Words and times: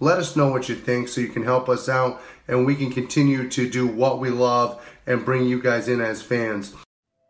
let 0.00 0.18
us 0.18 0.36
know 0.36 0.48
what 0.48 0.68
you 0.68 0.74
think 0.74 1.08
so 1.08 1.20
you 1.20 1.28
can 1.28 1.44
help 1.44 1.68
us 1.68 1.88
out 1.88 2.20
and 2.48 2.66
we 2.66 2.74
can 2.74 2.90
continue 2.90 3.48
to 3.48 3.68
do 3.68 3.86
what 3.86 4.20
we 4.20 4.30
love 4.30 4.84
and 5.06 5.24
bring 5.24 5.46
you 5.46 5.60
guys 5.62 5.88
in 5.88 6.00
as 6.00 6.22
fans. 6.22 6.74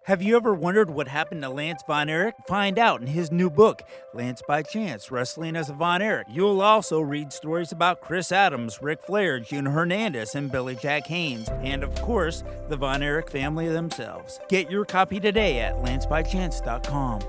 Have 0.06 0.20
you 0.20 0.36
ever 0.36 0.52
wondered 0.52 0.90
what 0.90 1.08
happened 1.08 1.40
to 1.44 1.48
Lance 1.48 1.82
Von 1.86 2.10
Erich? 2.10 2.34
Find 2.46 2.78
out 2.78 3.00
in 3.00 3.06
his 3.06 3.32
new 3.32 3.48
book, 3.48 3.80
Lance 4.12 4.42
by 4.46 4.62
Chance 4.62 5.10
Wrestling 5.10 5.56
as 5.56 5.70
a 5.70 5.72
Von 5.72 6.02
Erich. 6.02 6.26
You'll 6.30 6.60
also 6.60 7.00
read 7.00 7.32
stories 7.32 7.72
about 7.72 8.02
Chris 8.02 8.30
Adams, 8.30 8.80
Ric 8.82 9.00
Flair, 9.02 9.40
Gino 9.40 9.70
Hernandez, 9.70 10.34
and 10.34 10.52
Billy 10.52 10.76
Jack 10.76 11.06
Haynes, 11.06 11.48
and 11.62 11.82
of 11.82 11.94
course, 12.02 12.44
the 12.68 12.76
Von 12.76 13.02
Erich 13.02 13.30
family 13.30 13.68
themselves. 13.68 14.38
Get 14.50 14.70
your 14.70 14.84
copy 14.84 15.20
today 15.20 15.60
at 15.60 15.76
lancebychance.com. 15.76 17.22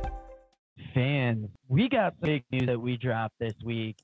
Fans, 0.93 1.47
we 1.69 1.87
got 1.87 2.15
some 2.19 2.29
big 2.29 2.43
news 2.51 2.65
that 2.65 2.81
we 2.81 2.97
dropped 2.97 3.39
this 3.39 3.55
week, 3.63 3.95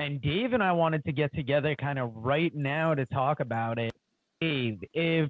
and 0.00 0.20
Dave 0.22 0.54
and 0.54 0.62
I 0.62 0.72
wanted 0.72 1.04
to 1.04 1.12
get 1.12 1.34
together 1.34 1.76
kind 1.76 1.98
of 1.98 2.10
right 2.16 2.54
now 2.54 2.94
to 2.94 3.04
talk 3.04 3.40
about 3.40 3.78
it. 3.78 3.92
Dave, 4.40 4.82
if 4.94 5.28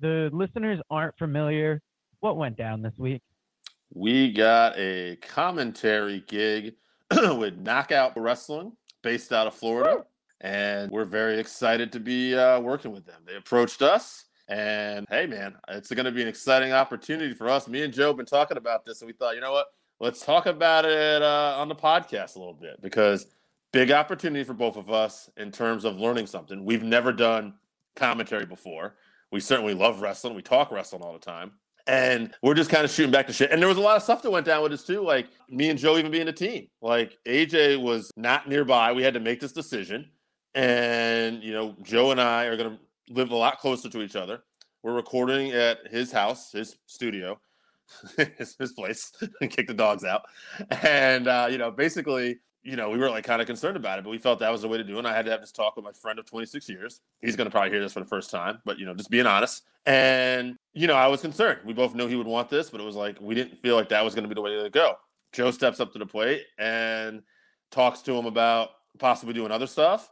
the 0.00 0.28
listeners 0.34 0.80
aren't 0.90 1.16
familiar, 1.16 1.80
what 2.20 2.36
went 2.36 2.58
down 2.58 2.82
this 2.82 2.92
week? 2.98 3.22
We 3.94 4.32
got 4.32 4.76
a 4.76 5.16
commentary 5.16 6.22
gig 6.28 6.74
with 7.10 7.56
Knockout 7.56 8.12
Wrestling 8.20 8.72
based 9.02 9.32
out 9.32 9.46
of 9.46 9.54
Florida. 9.54 10.04
And 10.42 10.90
we're 10.90 11.06
very 11.06 11.38
excited 11.38 11.90
to 11.92 12.00
be 12.00 12.36
uh, 12.36 12.60
working 12.60 12.92
with 12.92 13.06
them. 13.06 13.22
They 13.26 13.36
approached 13.36 13.80
us, 13.80 14.26
and 14.48 15.06
hey, 15.08 15.26
man, 15.26 15.54
it's 15.68 15.90
going 15.90 16.04
to 16.04 16.12
be 16.12 16.20
an 16.20 16.28
exciting 16.28 16.72
opportunity 16.72 17.32
for 17.32 17.48
us. 17.48 17.66
Me 17.66 17.82
and 17.82 17.92
Joe 17.92 18.08
have 18.08 18.18
been 18.18 18.26
talking 18.26 18.58
about 18.58 18.84
this, 18.84 19.00
and 19.00 19.06
we 19.06 19.14
thought, 19.14 19.34
you 19.34 19.40
know 19.40 19.52
what? 19.52 19.68
Let's 19.98 20.20
talk 20.20 20.44
about 20.44 20.84
it 20.84 21.22
uh, 21.22 21.54
on 21.56 21.68
the 21.68 21.74
podcast 21.74 22.36
a 22.36 22.38
little 22.38 22.52
bit 22.52 22.82
because 22.82 23.26
big 23.76 23.92
opportunity 23.92 24.42
for 24.42 24.54
both 24.54 24.78
of 24.78 24.90
us 24.90 25.28
in 25.36 25.52
terms 25.52 25.84
of 25.84 25.98
learning 25.98 26.26
something. 26.26 26.64
We've 26.64 26.82
never 26.82 27.12
done 27.12 27.52
commentary 27.94 28.46
before. 28.46 28.94
We 29.30 29.38
certainly 29.38 29.74
love 29.74 30.00
wrestling. 30.00 30.34
We 30.34 30.40
talk 30.40 30.70
wrestling 30.70 31.02
all 31.02 31.12
the 31.12 31.18
time. 31.18 31.52
And 31.86 32.32
we're 32.42 32.54
just 32.54 32.70
kind 32.70 32.86
of 32.86 32.90
shooting 32.90 33.12
back 33.12 33.26
to 33.26 33.34
shit. 33.34 33.50
And 33.52 33.60
there 33.60 33.68
was 33.68 33.76
a 33.76 33.82
lot 33.82 33.98
of 33.98 34.02
stuff 34.02 34.22
that 34.22 34.30
went 34.30 34.46
down 34.46 34.62
with 34.62 34.72
us 34.72 34.82
too, 34.82 35.02
like 35.02 35.28
me 35.50 35.68
and 35.68 35.78
Joe 35.78 35.98
even 35.98 36.10
being 36.10 36.28
a 36.28 36.32
team. 36.32 36.68
Like 36.80 37.18
AJ 37.26 37.82
was 37.82 38.10
not 38.16 38.48
nearby. 38.48 38.92
We 38.92 39.02
had 39.02 39.12
to 39.12 39.20
make 39.20 39.40
this 39.40 39.52
decision. 39.52 40.08
And, 40.54 41.42
you 41.42 41.52
know, 41.52 41.76
Joe 41.82 42.12
and 42.12 42.20
I 42.20 42.46
are 42.46 42.56
going 42.56 42.78
to 42.78 43.12
live 43.12 43.30
a 43.30 43.36
lot 43.36 43.58
closer 43.58 43.90
to 43.90 44.00
each 44.00 44.16
other. 44.16 44.42
We're 44.84 44.94
recording 44.94 45.52
at 45.52 45.86
his 45.90 46.10
house, 46.10 46.50
his 46.50 46.78
studio, 46.86 47.38
his, 48.38 48.56
his 48.58 48.72
place, 48.72 49.12
and 49.42 49.50
kick 49.54 49.66
the 49.66 49.74
dogs 49.74 50.02
out. 50.02 50.22
And, 50.82 51.28
uh, 51.28 51.48
you 51.50 51.58
know, 51.58 51.70
basically, 51.70 52.38
you 52.66 52.74
know, 52.74 52.90
we 52.90 52.98
were 52.98 53.08
like 53.08 53.24
kind 53.24 53.40
of 53.40 53.46
concerned 53.46 53.76
about 53.76 53.98
it, 53.98 54.02
but 54.02 54.10
we 54.10 54.18
felt 54.18 54.40
that 54.40 54.50
was 54.50 54.62
the 54.62 54.68
way 54.68 54.76
to 54.76 54.82
do 54.82 54.96
it. 54.96 54.98
And 54.98 55.06
I 55.06 55.14
had 55.14 55.24
to 55.26 55.30
have 55.30 55.40
this 55.40 55.52
talk 55.52 55.76
with 55.76 55.84
my 55.84 55.92
friend 55.92 56.18
of 56.18 56.26
26 56.26 56.68
years. 56.68 57.00
He's 57.22 57.36
going 57.36 57.46
to 57.46 57.50
probably 57.50 57.70
hear 57.70 57.80
this 57.80 57.92
for 57.92 58.00
the 58.00 58.06
first 58.06 58.28
time, 58.28 58.58
but, 58.64 58.76
you 58.76 58.84
know, 58.84 58.92
just 58.92 59.08
being 59.08 59.26
honest. 59.26 59.62
And, 59.86 60.56
you 60.74 60.88
know, 60.88 60.94
I 60.94 61.06
was 61.06 61.20
concerned. 61.20 61.60
We 61.64 61.72
both 61.72 61.94
knew 61.94 62.08
he 62.08 62.16
would 62.16 62.26
want 62.26 62.50
this, 62.50 62.68
but 62.70 62.80
it 62.80 62.84
was 62.84 62.96
like 62.96 63.20
we 63.20 63.36
didn't 63.36 63.56
feel 63.58 63.76
like 63.76 63.88
that 63.90 64.04
was 64.04 64.16
going 64.16 64.24
to 64.24 64.28
be 64.28 64.34
the 64.34 64.40
way 64.40 64.60
to 64.60 64.68
go. 64.68 64.96
Joe 65.32 65.52
steps 65.52 65.78
up 65.78 65.92
to 65.92 65.98
the 66.00 66.06
plate 66.06 66.42
and 66.58 67.22
talks 67.70 68.00
to 68.02 68.12
him 68.12 68.26
about 68.26 68.70
possibly 68.98 69.32
doing 69.32 69.52
other 69.52 69.68
stuff. 69.68 70.10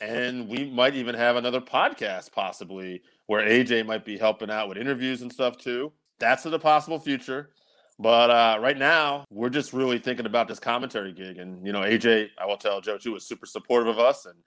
And 0.00 0.48
we 0.48 0.68
might 0.68 0.96
even 0.96 1.14
have 1.14 1.36
another 1.36 1.60
podcast, 1.60 2.32
possibly, 2.32 3.02
where 3.26 3.46
AJ 3.46 3.86
might 3.86 4.04
be 4.04 4.18
helping 4.18 4.50
out 4.50 4.68
with 4.68 4.76
interviews 4.76 5.22
and 5.22 5.32
stuff 5.32 5.56
too. 5.56 5.92
That's 6.18 6.42
the 6.42 6.58
possible 6.58 6.98
future. 6.98 7.50
But 7.98 8.30
uh, 8.30 8.58
right 8.60 8.76
now, 8.76 9.24
we're 9.30 9.50
just 9.50 9.72
really 9.72 9.98
thinking 9.98 10.26
about 10.26 10.48
this 10.48 10.58
commentary 10.58 11.12
gig. 11.12 11.38
And, 11.38 11.64
you 11.66 11.72
know, 11.72 11.80
AJ, 11.80 12.28
I 12.38 12.46
will 12.46 12.56
tell 12.56 12.80
Joe 12.80 12.98
too, 12.98 13.12
was 13.12 13.26
super 13.26 13.46
supportive 13.46 13.88
of 13.88 13.98
us. 13.98 14.26
And, 14.26 14.38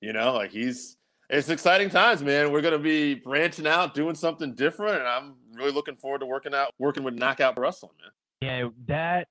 you 0.00 0.12
know, 0.12 0.32
like 0.34 0.50
he's, 0.50 0.96
it's 1.30 1.48
exciting 1.48 1.88
times, 1.88 2.22
man. 2.22 2.52
We're 2.52 2.60
going 2.60 2.72
to 2.72 2.78
be 2.78 3.14
branching 3.14 3.66
out, 3.66 3.94
doing 3.94 4.14
something 4.14 4.54
different. 4.54 4.98
And 4.98 5.06
I'm 5.06 5.36
really 5.54 5.72
looking 5.72 5.96
forward 5.96 6.20
to 6.20 6.26
working 6.26 6.54
out, 6.54 6.70
working 6.78 7.04
with 7.04 7.14
Knockout 7.14 7.58
Wrestling, 7.58 7.92
man. 8.02 8.10
Yeah, 8.42 8.68
that 8.88 9.28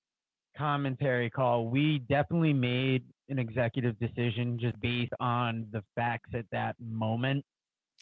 commentary 0.57 1.29
call, 1.29 1.67
we 1.67 1.99
definitely 1.99 2.53
made 2.53 3.03
an 3.29 3.37
executive 3.37 3.99
decision 3.99 4.57
just 4.59 4.79
based 4.81 5.13
on 5.19 5.67
the 5.71 5.83
facts 5.95 6.31
at 6.33 6.45
that 6.51 6.75
moment. 6.79 7.45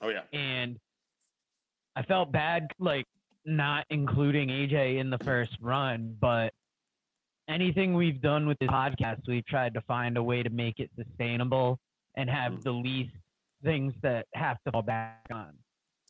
Oh, 0.02 0.10
yeah. 0.10 0.22
And 0.32 0.78
I 1.96 2.04
felt 2.04 2.32
bad, 2.32 2.68
like, 2.80 3.06
not 3.46 3.86
including 3.90 4.50
AJ 4.50 5.00
in 5.00 5.10
the 5.10 5.18
first 5.20 5.52
run, 5.62 6.16
but 6.20 6.54
anything 7.48 7.94
we've 7.94 8.22
done 8.22 8.48
with 8.48 8.58
this 8.60 8.70
podcast, 8.70 9.22
we've 9.28 9.46
tried 9.46 9.74
to 9.74 9.82
find 9.82 10.18
a 10.18 10.24
way 10.24 10.44
to 10.44 10.50
make 10.50 10.80
it 10.80 10.90
sustainable 10.96 11.80
and 12.16 12.30
have 12.30 12.54
Mm. 12.54 12.64
the 12.64 12.72
least 12.72 13.16
things 13.64 13.94
that 14.02 14.28
have 14.36 14.58
to 14.64 14.72
fall 14.72 14.82
back 14.82 15.26
on. 15.32 15.58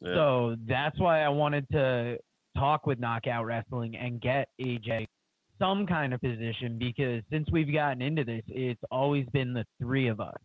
Yeah. 0.02 0.14
So 0.14 0.56
that's 0.66 0.98
why 1.00 1.22
I 1.24 1.30
wanted 1.30 1.68
to 1.72 2.20
talk 2.58 2.86
with 2.86 3.00
Knockout 3.00 3.46
Wrestling 3.46 3.96
and 3.96 4.20
get 4.22 4.50
AJ 4.60 5.08
some 5.58 5.86
kind 5.86 6.14
of 6.14 6.22
position 6.22 6.78
because 6.78 7.22
since 7.30 7.50
we've 7.52 7.72
gotten 7.72 8.02
into 8.02 8.24
this, 8.24 8.44
it's 8.48 8.82
always 8.92 9.26
been 9.28 9.54
the 9.54 9.66
three 9.80 10.08
of 10.08 10.20
us. 10.22 10.38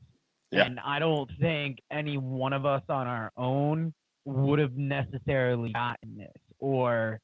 Yeah. 0.50 0.64
And 0.66 0.80
I 0.80 0.98
don't 0.98 1.30
think 1.40 1.78
any 1.90 2.16
one 2.16 2.52
of 2.52 2.66
us 2.66 2.82
on 2.88 3.06
our 3.06 3.30
own 3.36 3.92
would 4.24 4.58
have 4.58 4.76
necessarily 4.76 5.72
gotten 5.72 6.16
this 6.16 6.32
or 6.64 7.20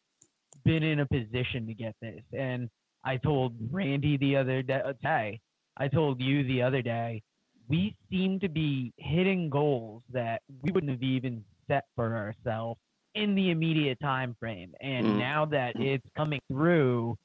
been 0.65 0.83
in 0.83 1.01
a 1.01 1.07
position 1.07 1.67
to 1.67 1.75
get 1.75 1.95
this. 2.03 2.23
And 2.37 2.69
I 3.05 3.17
told 3.17 3.55
Randy 3.71 4.19
the 4.19 4.37
other 4.37 4.63
da- 4.63 4.93
day, 5.03 5.41
I 5.79 5.89
told 5.89 6.21
you 6.21 6.45
the 6.45 6.61
other 6.63 6.83
day, 6.83 7.23
we 7.69 7.97
seem 8.11 8.39
to 8.41 8.49
be 8.49 8.93
hitting 8.99 9.49
goals 9.49 10.03
that 10.13 10.43
we 10.63 10.71
wouldn't 10.73 10.93
have 10.93 11.03
even 11.03 11.43
set 11.69 11.85
for 11.97 12.15
ourselves 12.15 12.79
in 13.15 13.35
the 13.35 13.51
immediate 13.51 13.99
time 14.01 14.37
frame. 14.39 14.75
And 14.81 15.07
Mhm. 15.07 15.19
now 15.19 15.45
that 15.47 15.81
it's 15.81 16.07
coming 16.15 16.41
through, 16.49 17.17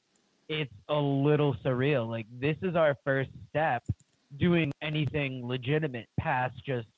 it's 0.48 0.72
a 0.88 0.98
little 0.98 1.54
surreal. 1.56 2.08
Like 2.08 2.26
this 2.30 2.56
is 2.62 2.74
our 2.76 2.96
first 3.04 3.30
step 3.50 3.82
doing 4.38 4.72
anything 4.80 5.46
legitimate 5.46 6.08
past 6.18 6.54
just 6.64 6.88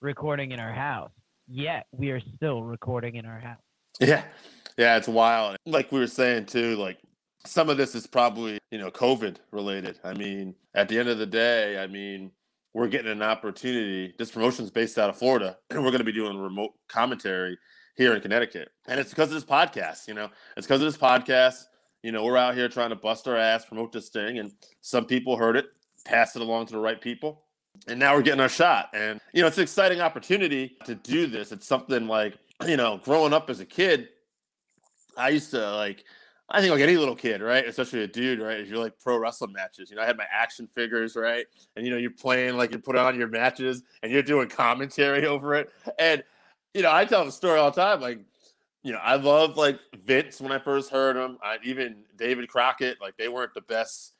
recording 0.00 0.52
in 0.52 0.60
our 0.60 0.72
house. 0.72 1.12
Yet 1.48 1.86
we 1.92 2.10
are 2.10 2.20
still 2.34 2.62
recording 2.62 3.14
in 3.16 3.24
our 3.24 3.38
house. 3.40 3.62
Yeah. 4.00 4.24
Yeah, 4.76 4.96
it's 4.96 5.08
wild. 5.08 5.56
Like 5.64 5.90
we 5.90 6.00
were 6.00 6.06
saying 6.06 6.46
too, 6.46 6.76
like 6.76 6.98
some 7.46 7.70
of 7.70 7.76
this 7.76 7.94
is 7.94 8.06
probably, 8.06 8.58
you 8.70 8.78
know, 8.78 8.90
COVID 8.90 9.36
related. 9.50 9.98
I 10.04 10.12
mean, 10.14 10.54
at 10.74 10.88
the 10.88 10.98
end 10.98 11.08
of 11.08 11.18
the 11.18 11.26
day, 11.26 11.82
I 11.82 11.86
mean, 11.86 12.30
we're 12.74 12.88
getting 12.88 13.10
an 13.10 13.22
opportunity. 13.22 14.14
This 14.18 14.30
promotion's 14.30 14.70
based 14.70 14.98
out 14.98 15.08
of 15.08 15.16
Florida, 15.16 15.56
and 15.70 15.82
we're 15.82 15.90
going 15.90 15.98
to 15.98 16.04
be 16.04 16.12
doing 16.12 16.36
remote 16.36 16.72
commentary 16.88 17.56
here 17.96 18.14
in 18.14 18.20
Connecticut. 18.20 18.70
And 18.86 19.00
it's 19.00 19.10
because 19.10 19.28
of 19.28 19.34
this 19.34 19.44
podcast, 19.44 20.06
you 20.08 20.14
know. 20.14 20.28
It's 20.56 20.66
because 20.66 20.82
of 20.82 20.86
this 20.86 20.98
podcast. 20.98 21.64
You 22.02 22.12
know, 22.12 22.22
we're 22.24 22.36
out 22.36 22.54
here 22.54 22.68
trying 22.68 22.90
to 22.90 22.96
bust 22.96 23.26
our 23.26 23.36
ass, 23.36 23.64
promote 23.64 23.92
this 23.92 24.10
thing, 24.10 24.38
and 24.38 24.52
some 24.82 25.06
people 25.06 25.36
heard 25.36 25.56
it, 25.56 25.66
passed 26.04 26.36
it 26.36 26.42
along 26.42 26.66
to 26.66 26.74
the 26.74 26.78
right 26.78 27.00
people, 27.00 27.42
and 27.88 27.98
now 27.98 28.14
we're 28.14 28.22
getting 28.22 28.40
our 28.40 28.48
shot. 28.48 28.90
And 28.92 29.20
you 29.32 29.40
know, 29.40 29.48
it's 29.48 29.56
an 29.56 29.62
exciting 29.62 30.00
opportunity 30.00 30.76
to 30.84 30.94
do 30.94 31.26
this. 31.26 31.52
It's 31.52 31.66
something 31.66 32.06
like 32.06 32.36
you 32.66 32.76
know, 32.76 33.00
growing 33.02 33.32
up 33.32 33.48
as 33.48 33.60
a 33.60 33.64
kid, 33.64 34.10
I 35.16 35.30
used 35.30 35.50
to 35.52 35.72
like. 35.72 36.04
I 36.48 36.60
think 36.60 36.70
like 36.70 36.80
any 36.80 36.96
little 36.96 37.16
kid, 37.16 37.42
right? 37.42 37.66
Especially 37.66 38.04
a 38.04 38.06
dude, 38.06 38.40
right? 38.40 38.60
If 38.60 38.68
you're 38.68 38.78
like 38.78 38.96
pro 39.00 39.18
wrestling 39.18 39.52
matches, 39.52 39.90
you 39.90 39.96
know, 39.96 40.02
I 40.02 40.06
had 40.06 40.16
my 40.16 40.26
action 40.30 40.68
figures, 40.68 41.16
right? 41.16 41.44
And 41.74 41.84
you 41.84 41.90
know, 41.90 41.98
you're 41.98 42.12
playing 42.12 42.56
like 42.56 42.70
you 42.70 42.78
put 42.78 42.94
on 42.94 43.18
your 43.18 43.26
matches 43.26 43.82
and 44.04 44.12
you're 44.12 44.22
doing 44.22 44.48
commentary 44.48 45.26
over 45.26 45.56
it. 45.56 45.70
And 45.98 46.22
you 46.72 46.82
know, 46.82 46.92
I 46.92 47.04
tell 47.04 47.24
the 47.24 47.32
story 47.32 47.58
all 47.58 47.72
the 47.72 47.80
time. 47.82 48.00
Like, 48.00 48.20
you 48.84 48.92
know, 48.92 48.98
I 48.98 49.16
love 49.16 49.56
like 49.56 49.80
Vince 50.04 50.40
when 50.40 50.52
I 50.52 50.60
first 50.60 50.90
heard 50.90 51.16
him. 51.16 51.38
I, 51.42 51.56
even 51.64 52.04
David 52.16 52.48
Crockett, 52.48 53.00
like 53.00 53.16
they 53.16 53.28
weren't 53.28 53.54
the 53.54 53.62
best 53.62 54.12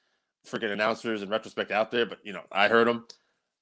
freaking 0.44 0.72
announcers 0.72 1.22
in 1.22 1.28
retrospect 1.28 1.70
out 1.70 1.92
there, 1.92 2.06
but 2.06 2.18
you 2.24 2.32
know, 2.32 2.42
I 2.50 2.66
heard 2.66 2.88
them. 2.88 3.06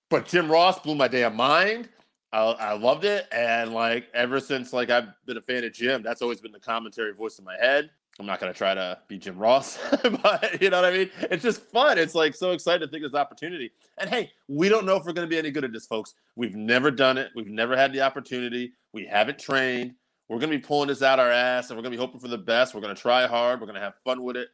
But 0.08 0.26
Jim 0.26 0.50
Ross 0.50 0.78
blew 0.78 0.94
my 0.94 1.08
damn 1.08 1.36
mind. 1.36 1.88
I, 2.34 2.40
I 2.40 2.72
loved 2.72 3.04
it, 3.04 3.28
and 3.30 3.72
like 3.72 4.08
ever 4.12 4.40
since 4.40 4.72
like 4.72 4.90
I've 4.90 5.06
been 5.24 5.36
a 5.36 5.40
fan 5.40 5.62
of 5.62 5.72
Jim, 5.72 6.02
that's 6.02 6.20
always 6.20 6.40
been 6.40 6.50
the 6.50 6.58
commentary 6.58 7.14
voice 7.14 7.38
in 7.38 7.44
my 7.44 7.56
head. 7.60 7.90
I'm 8.18 8.26
not 8.26 8.40
gonna 8.40 8.52
try 8.52 8.74
to 8.74 8.98
be 9.06 9.18
Jim 9.18 9.38
Ross, 9.38 9.78
but 10.02 10.60
you 10.60 10.68
know 10.68 10.82
what 10.82 10.92
I 10.92 10.96
mean. 10.98 11.10
It's 11.30 11.44
just 11.44 11.62
fun. 11.62 11.96
It's 11.96 12.16
like 12.16 12.34
so 12.34 12.50
excited 12.50 12.84
to 12.84 12.90
think 12.90 13.04
of 13.04 13.12
this 13.12 13.18
opportunity. 13.18 13.70
And 13.98 14.10
hey, 14.10 14.32
we 14.48 14.68
don't 14.68 14.84
know 14.84 14.96
if 14.96 15.04
we're 15.04 15.12
gonna 15.12 15.28
be 15.28 15.38
any 15.38 15.52
good 15.52 15.62
at 15.62 15.72
this, 15.72 15.86
folks. 15.86 16.14
We've 16.34 16.56
never 16.56 16.90
done 16.90 17.18
it. 17.18 17.30
We've 17.36 17.46
never 17.46 17.76
had 17.76 17.92
the 17.92 18.00
opportunity. 18.00 18.72
We 18.92 19.06
haven't 19.06 19.38
trained. 19.38 19.94
We're 20.28 20.40
gonna 20.40 20.50
be 20.50 20.58
pulling 20.58 20.88
this 20.88 21.02
out 21.02 21.20
our 21.20 21.30
ass, 21.30 21.70
and 21.70 21.78
we're 21.78 21.84
gonna 21.84 21.94
be 21.94 22.00
hoping 22.00 22.18
for 22.18 22.28
the 22.28 22.36
best. 22.36 22.74
We're 22.74 22.80
gonna 22.80 22.96
try 22.96 23.28
hard. 23.28 23.60
We're 23.60 23.68
gonna 23.68 23.78
have 23.78 23.94
fun 24.04 24.24
with 24.24 24.36
it. 24.36 24.48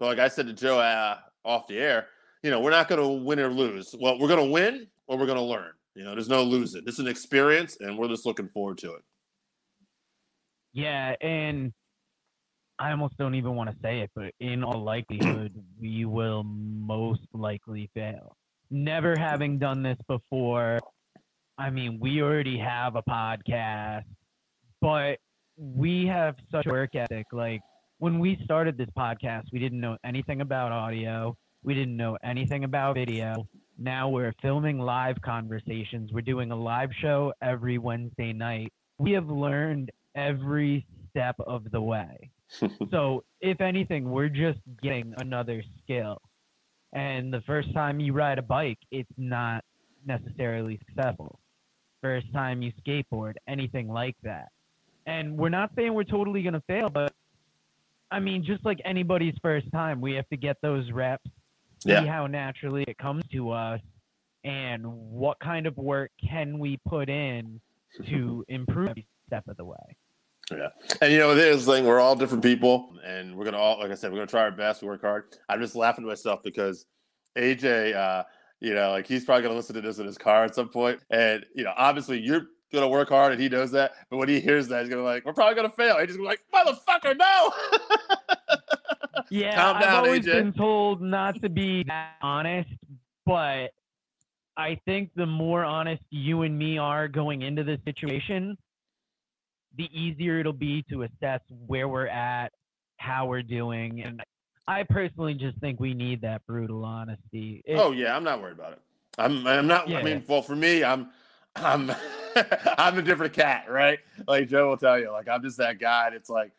But 0.00 0.06
like 0.06 0.18
I 0.18 0.26
said 0.26 0.48
to 0.48 0.52
Joe 0.52 0.80
uh, 0.80 1.18
off 1.44 1.68
the 1.68 1.78
air, 1.78 2.08
you 2.42 2.50
know, 2.50 2.58
we're 2.58 2.70
not 2.70 2.88
gonna 2.88 3.08
win 3.08 3.38
or 3.38 3.50
lose. 3.50 3.94
Well, 4.00 4.18
we're 4.18 4.28
gonna 4.28 4.46
win 4.46 4.88
or 5.06 5.16
we're 5.16 5.26
gonna 5.26 5.44
learn. 5.44 5.70
You 6.00 6.06
know, 6.06 6.12
there's 6.12 6.30
no 6.30 6.42
losing. 6.42 6.82
This 6.86 6.94
is 6.94 7.00
an 7.00 7.08
experience, 7.08 7.76
and 7.78 7.98
we're 7.98 8.08
just 8.08 8.24
looking 8.24 8.48
forward 8.48 8.78
to 8.78 8.94
it. 8.94 9.02
Yeah, 10.72 11.14
and 11.20 11.74
I 12.78 12.92
almost 12.92 13.18
don't 13.18 13.34
even 13.34 13.54
want 13.54 13.68
to 13.68 13.76
say 13.82 14.00
it, 14.00 14.10
but 14.16 14.32
in 14.40 14.64
all 14.64 14.82
likelihood, 14.82 15.62
we 15.78 16.06
will 16.06 16.42
most 16.42 17.20
likely 17.34 17.90
fail. 17.92 18.34
Never 18.70 19.14
having 19.14 19.58
done 19.58 19.82
this 19.82 19.98
before, 20.08 20.78
I 21.58 21.68
mean, 21.68 21.98
we 22.00 22.22
already 22.22 22.56
have 22.56 22.96
a 22.96 23.02
podcast, 23.02 24.04
but 24.80 25.18
we 25.58 26.06
have 26.06 26.36
such 26.50 26.64
work 26.64 26.94
ethic. 26.94 27.26
Like 27.30 27.60
when 27.98 28.18
we 28.18 28.40
started 28.42 28.78
this 28.78 28.88
podcast, 28.96 29.48
we 29.52 29.58
didn't 29.58 29.80
know 29.80 29.98
anything 30.02 30.40
about 30.40 30.72
audio, 30.72 31.36
we 31.62 31.74
didn't 31.74 31.98
know 31.98 32.16
anything 32.24 32.64
about 32.64 32.94
video. 32.94 33.46
Now 33.80 34.08
we're 34.08 34.34
filming 34.42 34.78
live 34.78 35.16
conversations. 35.22 36.12
We're 36.12 36.20
doing 36.20 36.52
a 36.52 36.56
live 36.56 36.90
show 37.00 37.32
every 37.42 37.78
Wednesday 37.78 38.32
night. 38.32 38.72
We 38.98 39.12
have 39.12 39.28
learned 39.28 39.90
every 40.14 40.86
step 41.10 41.36
of 41.46 41.70
the 41.72 41.80
way 41.80 42.30
so 42.90 43.24
if 43.40 43.60
anything, 43.60 44.10
we're 44.10 44.28
just 44.28 44.58
getting 44.82 45.14
another 45.18 45.62
skill. 45.82 46.20
And 46.92 47.32
the 47.32 47.42
first 47.42 47.72
time 47.72 48.00
you 48.00 48.12
ride 48.12 48.38
a 48.38 48.42
bike, 48.42 48.78
it's 48.90 49.10
not 49.16 49.64
necessarily 50.04 50.80
successful. 50.86 51.38
First 52.02 52.26
time 52.32 52.62
you 52.62 52.72
skateboard, 52.84 53.34
anything 53.48 53.88
like 53.88 54.16
that. 54.22 54.48
And 55.06 55.36
we're 55.36 55.50
not 55.50 55.70
saying 55.76 55.94
we're 55.94 56.04
totally 56.04 56.42
going 56.42 56.54
to 56.54 56.62
fail, 56.66 56.88
but 56.88 57.12
I 58.10 58.18
mean, 58.18 58.44
just 58.44 58.64
like 58.64 58.80
anybody's 58.84 59.34
first 59.40 59.70
time, 59.72 60.00
we 60.00 60.14
have 60.14 60.28
to 60.30 60.36
get 60.36 60.56
those 60.62 60.90
reps, 60.90 61.30
see 61.82 62.06
how 62.06 62.26
naturally 62.26 62.84
it 62.84 62.98
comes 62.98 63.24
to 63.32 63.50
us, 63.50 63.80
and 64.44 64.84
what 64.84 65.38
kind 65.40 65.66
of 65.66 65.76
work 65.76 66.10
can 66.22 66.58
we 66.58 66.78
put 66.88 67.08
in 67.08 67.60
to 68.06 68.44
improve 68.48 68.90
every 68.90 69.06
step 69.26 69.46
of 69.48 69.56
the 69.56 69.64
way. 69.64 69.76
Yeah. 70.50 70.68
And 71.00 71.12
you 71.12 71.18
know, 71.18 71.34
this 71.34 71.64
thing, 71.64 71.84
we're 71.84 72.00
all 72.00 72.16
different 72.16 72.42
people 72.42 72.96
and 73.04 73.36
we're 73.36 73.44
gonna 73.44 73.58
all 73.58 73.78
like 73.78 73.90
I 73.90 73.94
said, 73.94 74.10
we're 74.10 74.18
gonna 74.18 74.26
try 74.26 74.42
our 74.42 74.50
best, 74.50 74.82
work 74.82 75.02
hard. 75.02 75.36
I'm 75.48 75.60
just 75.60 75.76
laughing 75.76 76.04
to 76.04 76.08
myself 76.08 76.42
because 76.42 76.86
AJ 77.36 77.94
uh, 77.94 78.24
you 78.60 78.74
know, 78.74 78.90
like 78.90 79.06
he's 79.06 79.24
probably 79.24 79.42
gonna 79.42 79.54
listen 79.54 79.74
to 79.76 79.80
this 79.80 79.98
in 79.98 80.06
his 80.06 80.18
car 80.18 80.44
at 80.44 80.54
some 80.54 80.68
point. 80.68 81.00
And 81.10 81.46
you 81.54 81.64
know, 81.64 81.72
obviously 81.76 82.20
you're 82.20 82.46
gonna 82.72 82.88
work 82.88 83.10
hard 83.10 83.32
and 83.32 83.40
he 83.40 83.48
knows 83.48 83.70
that, 83.72 83.92
but 84.10 84.16
when 84.16 84.28
he 84.28 84.40
hears 84.40 84.66
that, 84.68 84.80
he's 84.80 84.90
gonna 84.90 85.02
be 85.02 85.06
like, 85.06 85.24
We're 85.24 85.32
probably 85.32 85.54
gonna 85.54 85.70
fail. 85.70 85.98
He's 85.98 86.08
just 86.08 86.18
gonna 86.18 86.30
be 86.30 86.36
like, 86.36 86.66
motherfucker, 86.66 87.16
no. 87.16 87.52
Yeah, 89.30 89.54
Calm 89.54 89.76
I've 89.76 89.94
always 89.94 90.26
AJ. 90.26 90.32
been 90.32 90.52
told 90.52 91.00
not 91.00 91.40
to 91.42 91.48
be 91.48 91.84
that 91.84 92.16
honest, 92.20 92.68
but 93.24 93.68
I 94.56 94.78
think 94.84 95.10
the 95.14 95.26
more 95.26 95.64
honest 95.64 96.02
you 96.10 96.42
and 96.42 96.58
me 96.58 96.78
are 96.78 97.06
going 97.08 97.42
into 97.42 97.62
this 97.62 97.78
situation, 97.84 98.58
the 99.76 99.88
easier 99.98 100.40
it'll 100.40 100.52
be 100.52 100.84
to 100.90 101.02
assess 101.04 101.40
where 101.66 101.88
we're 101.88 102.08
at, 102.08 102.52
how 102.96 103.26
we're 103.26 103.42
doing, 103.42 104.02
and 104.02 104.22
I 104.66 104.82
personally 104.82 105.34
just 105.34 105.58
think 105.58 105.80
we 105.80 105.94
need 105.94 106.20
that 106.22 106.44
brutal 106.46 106.84
honesty. 106.84 107.62
It- 107.64 107.78
oh 107.78 107.92
yeah, 107.92 108.14
I'm 108.16 108.24
not 108.24 108.42
worried 108.42 108.54
about 108.54 108.72
it. 108.72 108.80
I'm 109.18 109.46
I'm 109.46 109.66
not 109.66 109.90
I 109.92 110.02
mean, 110.02 110.24
well 110.28 110.42
for 110.42 110.56
me, 110.56 110.82
I'm 110.82 111.08
I'm 111.56 111.90
I'm 112.78 112.98
a 112.98 113.02
different 113.02 113.32
cat, 113.32 113.66
right? 113.68 114.00
Like 114.26 114.48
Joe 114.48 114.68
will 114.70 114.76
tell 114.76 114.98
you, 114.98 115.10
like 115.12 115.28
I'm 115.28 115.42
just 115.42 115.56
that 115.58 115.78
guy. 115.78 116.10
It's 116.12 116.30
like 116.30 116.52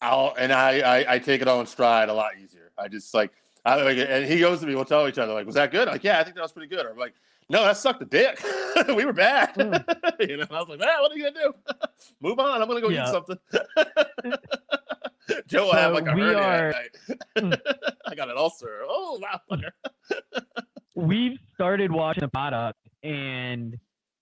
I'll 0.00 0.34
and 0.38 0.52
I, 0.52 0.80
I 0.80 1.14
I 1.14 1.18
take 1.18 1.42
it 1.42 1.48
all 1.48 1.60
in 1.60 1.66
stride 1.66 2.08
a 2.08 2.14
lot 2.14 2.32
easier. 2.42 2.70
I 2.78 2.88
just 2.88 3.12
like 3.14 3.32
I 3.64 3.82
like 3.82 3.98
and 3.98 4.24
he 4.24 4.40
goes 4.40 4.60
to 4.60 4.66
me, 4.66 4.74
we'll 4.74 4.84
tell 4.84 5.08
each 5.08 5.18
other, 5.18 5.32
like, 5.34 5.46
was 5.46 5.56
that 5.56 5.70
good? 5.72 5.88
Like, 5.88 6.04
yeah, 6.04 6.20
I 6.20 6.24
think 6.24 6.36
that 6.36 6.42
was 6.42 6.52
pretty 6.52 6.68
good. 6.68 6.86
Or 6.86 6.90
I'm 6.90 6.96
like, 6.98 7.14
no, 7.50 7.64
that 7.64 7.76
sucked 7.76 8.00
a 8.02 8.04
dick. 8.04 8.40
we 8.88 9.04
were 9.04 9.12
bad. 9.12 9.50
Hmm. 9.56 9.74
you 10.20 10.36
know, 10.38 10.46
I 10.50 10.60
was 10.60 10.68
like, 10.68 10.78
man, 10.78 10.88
what 11.00 11.12
are 11.12 11.16
you 11.16 11.24
gonna 11.24 11.34
do? 11.46 11.52
Move 12.20 12.38
on. 12.38 12.62
I'm 12.62 12.68
gonna 12.68 12.80
go 12.80 12.88
Yeah. 12.88 13.08
eat 13.08 13.12
something. 13.12 13.38
Joe 15.46 15.64
will 15.66 15.72
have 15.74 15.92
like 15.92 16.06
a 16.08 16.14
we 16.14 16.20
hernia 16.22 16.38
are- 16.38 16.70
night. 16.72 17.18
Hmm. 17.38 17.52
I 18.06 18.14
got 18.14 18.30
an 18.30 18.36
ulcer. 18.38 18.80
Oh 18.88 19.20
wow. 19.20 19.58
we've 20.94 21.38
started 21.54 21.92
watching 21.92 22.22
the 22.22 22.28
product 22.28 22.78
and 23.02 23.78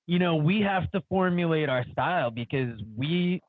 you 0.07 0.19
know 0.19 0.37
we 0.37 0.61
have 0.61 0.91
to 0.93 1.03
formulate 1.09 1.69
our 1.69 1.85
style 1.93 2.31
because 2.31 2.81
we 2.97 3.41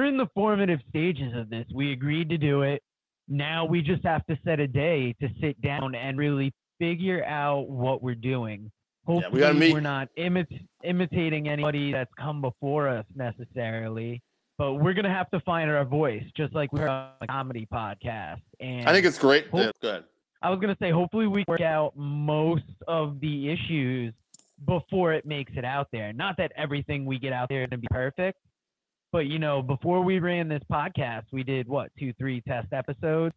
we're 0.00 0.06
in 0.06 0.16
the 0.16 0.28
formative 0.34 0.80
stages 0.88 1.32
of 1.36 1.50
this 1.50 1.66
we 1.74 1.92
agreed 1.92 2.30
to 2.30 2.38
do 2.38 2.62
it 2.62 2.82
now 3.28 3.66
we 3.66 3.82
just 3.82 4.02
have 4.02 4.24
to 4.26 4.36
set 4.44 4.58
a 4.58 4.66
day 4.66 5.14
to 5.20 5.28
sit 5.42 5.60
down 5.60 5.94
and 5.94 6.16
really 6.16 6.52
figure 6.78 7.22
out 7.26 7.68
what 7.68 8.02
we're 8.02 8.14
doing 8.14 8.70
we 9.06 9.14
hopefully 9.14 9.40
gotta 9.40 9.54
meet. 9.54 9.74
we're 9.74 9.80
not 9.80 10.08
imit- 10.18 10.66
imitating 10.84 11.48
anybody 11.48 11.92
that's 11.92 12.10
come 12.18 12.40
before 12.40 12.88
us 12.88 13.04
necessarily 13.14 14.22
but 14.56 14.74
we're 14.74 14.94
gonna 14.94 15.12
have 15.12 15.30
to 15.30 15.40
find 15.40 15.70
our 15.70 15.84
voice 15.84 16.24
just 16.34 16.54
like 16.54 16.72
we're 16.72 16.88
on 16.88 17.10
a 17.20 17.26
comedy 17.26 17.68
podcast 17.70 18.40
and 18.58 18.88
I 18.88 18.92
think 18.94 19.04
it's 19.06 19.18
great. 19.18 19.48
Hope- 19.48 19.60
Yeah, 19.60 19.70
good. 19.82 20.04
I 20.42 20.48
was 20.48 20.58
gonna 20.60 20.76
say, 20.80 20.90
hopefully 20.90 21.26
we 21.26 21.44
work 21.46 21.60
out 21.60 21.94
most 21.96 22.64
of 22.88 23.20
the 23.20 23.50
issues 23.50 24.14
before 24.66 25.12
it 25.12 25.24
makes 25.26 25.52
it 25.56 25.64
out 25.66 25.88
there. 25.92 26.12
Not 26.14 26.36
that 26.38 26.52
everything 26.56 27.04
we 27.04 27.18
get 27.18 27.32
out 27.34 27.48
there 27.50 27.62
is 27.62 27.68
gonna 27.70 27.80
be 27.80 27.88
perfect, 27.90 28.38
but 29.12 29.26
you 29.26 29.38
know, 29.38 29.62
before 29.62 30.02
we 30.02 30.18
ran 30.18 30.48
this 30.48 30.62
podcast, 30.70 31.24
we 31.32 31.42
did 31.42 31.68
what 31.68 31.90
two, 31.98 32.12
three 32.14 32.40
test 32.42 32.72
episodes 32.72 33.34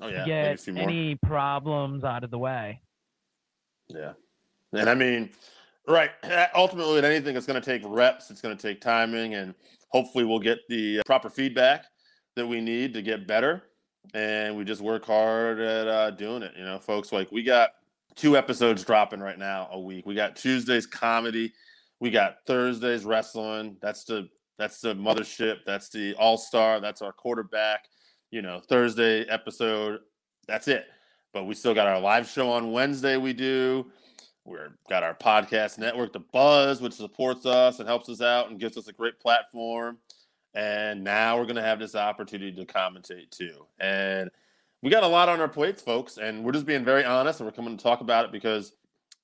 Oh 0.00 0.10
to 0.10 0.16
yeah, 0.26 0.54
get 0.54 0.68
any 0.68 1.16
problems 1.16 2.04
out 2.04 2.24
of 2.24 2.30
the 2.30 2.38
way. 2.38 2.80
Yeah. 3.88 4.12
And 4.72 4.88
I 4.88 4.94
mean, 4.94 5.30
right. 5.86 6.10
Ultimately, 6.54 6.94
with 6.94 7.04
anything, 7.04 7.36
it's 7.36 7.46
going 7.46 7.60
to 7.60 7.64
take 7.64 7.82
reps, 7.84 8.30
it's 8.30 8.40
going 8.40 8.56
to 8.56 8.60
take 8.60 8.80
timing, 8.80 9.34
and 9.34 9.54
hopefully, 9.88 10.24
we'll 10.24 10.38
get 10.38 10.58
the 10.68 11.00
uh, 11.00 11.02
proper 11.06 11.30
feedback 11.30 11.86
that 12.34 12.46
we 12.46 12.60
need 12.60 12.94
to 12.94 13.02
get 13.02 13.26
better. 13.26 13.62
And 14.14 14.56
we 14.56 14.64
just 14.64 14.80
work 14.80 15.04
hard 15.04 15.60
at 15.60 15.88
uh, 15.88 16.10
doing 16.12 16.42
it. 16.42 16.52
You 16.56 16.64
know, 16.64 16.78
folks, 16.78 17.12
like 17.12 17.30
we 17.32 17.42
got 17.42 17.70
two 18.14 18.36
episodes 18.36 18.84
dropping 18.84 19.20
right 19.20 19.38
now 19.38 19.68
a 19.72 19.80
week. 19.80 20.06
We 20.06 20.14
got 20.14 20.36
Tuesdays 20.36 20.86
comedy, 20.86 21.52
we 22.00 22.10
got 22.10 22.36
Thursdays 22.46 23.04
wrestling. 23.04 23.76
That's 23.80 24.04
the 24.04 24.28
that's 24.58 24.80
the 24.80 24.94
mothership. 24.94 25.58
That's 25.66 25.88
the 25.88 26.14
all 26.14 26.38
star. 26.38 26.80
That's 26.80 27.02
our 27.02 27.12
quarterback. 27.12 27.86
You 28.30 28.42
know, 28.42 28.60
Thursday 28.60 29.24
episode. 29.28 30.00
That's 30.48 30.68
it. 30.68 30.86
But 31.32 31.44
we 31.44 31.54
still 31.54 31.74
got 31.74 31.86
our 31.86 32.00
live 32.00 32.28
show 32.28 32.50
on 32.50 32.72
Wednesday. 32.72 33.16
We 33.16 33.32
do. 33.32 33.90
We're 34.44 34.70
got 34.88 35.02
our 35.02 35.14
podcast 35.14 35.76
network, 35.76 36.12
The 36.12 36.20
Buzz, 36.20 36.80
which 36.80 36.92
supports 36.92 37.46
us 37.46 37.80
and 37.80 37.88
helps 37.88 38.08
us 38.08 38.20
out 38.20 38.48
and 38.48 38.60
gives 38.60 38.76
us 38.76 38.86
a 38.86 38.92
great 38.92 39.18
platform. 39.18 39.98
And 40.54 41.04
now 41.04 41.36
we're 41.36 41.44
going 41.44 41.56
to 41.56 41.62
have 41.62 41.78
this 41.78 41.94
opportunity 41.94 42.52
to 42.52 42.64
commentate 42.64 43.30
too. 43.30 43.66
And 43.78 44.30
we 44.82 44.90
got 44.90 45.02
a 45.02 45.08
lot 45.08 45.28
on 45.28 45.40
our 45.40 45.48
plates, 45.48 45.82
folks. 45.82 46.16
And 46.16 46.44
we're 46.44 46.52
just 46.52 46.64
being 46.64 46.84
very 46.84 47.04
honest. 47.04 47.40
And 47.40 47.46
we're 47.46 47.52
coming 47.52 47.76
to 47.76 47.82
talk 47.82 48.00
about 48.00 48.24
it 48.24 48.32
because, 48.32 48.72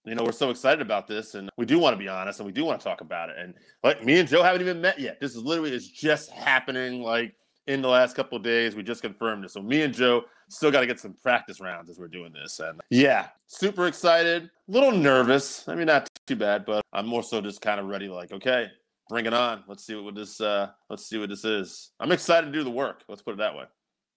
you 0.05 0.15
know, 0.15 0.25
we're 0.25 0.33
so 0.33 0.51
excited 0.51 0.81
about 0.83 1.07
this. 1.07 1.35
And 1.35 1.51
we 1.57 1.67
do 1.67 1.79
want 1.79 1.95
to 1.95 1.99
be 1.99 2.09
honest 2.09 2.41
and 2.41 2.47
we 2.47 2.53
do 2.53 2.65
want 2.65 2.81
to 2.81 2.85
talk 2.85 3.01
about 3.01 3.31
it. 3.31 3.37
And 3.39 3.55
like 3.83 4.05
me 4.05 4.19
and 4.19 4.29
Joe 4.29 4.43
haven't 4.43 4.63
even 4.63 4.81
met 4.81 4.99
yet. 4.99 5.21
This 5.21 5.35
is 5.37 5.43
literally 5.43 5.73
is 5.73 5.89
just 5.89 6.31
happening 6.31 7.03
like 7.03 7.35
in 7.67 7.83
the 7.83 7.89
last 7.89 8.17
couple 8.17 8.39
days. 8.39 8.75
We 8.75 8.83
just 8.83 9.03
confirmed 9.03 9.45
it. 9.45 9.51
So 9.51 9.63
me 9.63 9.83
and 9.83 9.95
Joe 9.95 10.25
still 10.49 10.71
got 10.71 10.81
to 10.81 10.87
get 10.87 11.01
some 11.01 11.15
practice 11.23 11.61
rounds 11.61 11.89
as 11.89 11.99
we're 11.99 12.09
doing 12.09 12.33
this. 12.33 12.61
And 12.61 12.81
yeah, 12.91 13.29
super 13.47 13.87
excited, 13.87 14.45
a 14.45 14.73
little 14.73 14.93
nervous. 14.93 15.69
I 15.69 15.75
mean, 15.75 15.87
not 15.87 16.09
too 16.27 16.37
bad, 16.37 16.65
but 16.65 16.83
I'm 16.93 17.07
more 17.07 17.23
so 17.23 17.41
just 17.41 17.61
kind 17.61 17.81
of 17.81 17.87
ready. 17.87 18.09
Like, 18.09 18.33
okay, 18.33 18.67
bring 19.09 19.27
it 19.27 19.35
on. 19.35 19.65
Let's 19.69 19.85
see 19.87 19.95
what 19.95 20.15
this. 20.15 20.41
Uh, 20.41 20.71
let's 20.91 21.07
see 21.07 21.19
what 21.19 21.29
this 21.29 21.45
is. 21.45 21.93
I'm 22.01 22.13
excited 22.13 22.47
to 22.47 22.53
do 22.53 22.65
the 22.65 22.71
work. 22.71 23.05
Let's 23.09 23.23
put 23.23 23.35
it 23.35 23.39
that 23.39 23.55
way. 23.55 23.65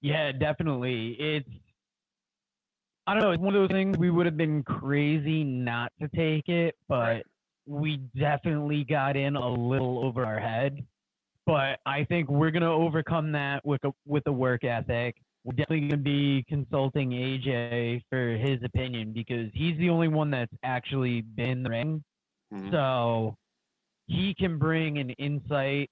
Yeah, 0.02 0.32
definitely. 0.32 1.16
It's 1.20 1.50
I 3.08 3.14
don't 3.14 3.22
know, 3.24 3.32
it's 3.32 3.42
one 3.42 3.56
of 3.56 3.62
those 3.62 3.76
things 3.76 3.98
we 3.98 4.10
would 4.10 4.26
have 4.26 4.38
been 4.38 4.64
crazy 4.64 5.44
not 5.44 5.92
to 6.02 6.08
take 6.10 6.50
it, 6.50 6.76
but 6.88 7.00
Right. 7.00 7.26
we 7.68 7.98
definitely 7.98 8.84
got 8.84 9.16
in 9.16 9.36
a 9.36 9.48
little 9.48 10.00
over 10.04 10.26
our 10.26 10.40
head. 10.40 10.86
But 11.46 11.80
I 11.86 12.04
think 12.06 12.30
we're 12.30 12.50
gonna 12.50 12.72
overcome 12.72 13.32
that 13.34 13.64
with 13.64 13.84
a 13.86 13.94
with 14.08 14.26
a 14.26 14.32
work 14.32 14.64
ethic. 14.64 15.22
We're 15.44 15.54
definitely 15.54 15.88
gonna 15.90 16.02
be 16.02 16.44
consulting 16.48 17.12
AJ 17.14 18.02
for 18.10 18.36
his 18.38 18.64
opinion 18.64 19.14
because 19.14 19.52
he's 19.54 19.78
the 19.78 19.92
only 19.92 20.08
one 20.08 20.32
that's 20.32 20.54
actually 20.64 21.22
been 21.22 21.50
in 21.50 21.64
the 21.64 21.70
ring. 21.70 22.04
Mhm. 22.52 22.72
So 22.72 23.38
he 24.08 24.34
can 24.34 24.58
bring 24.58 24.98
an 24.98 25.12
insight. 25.12 25.92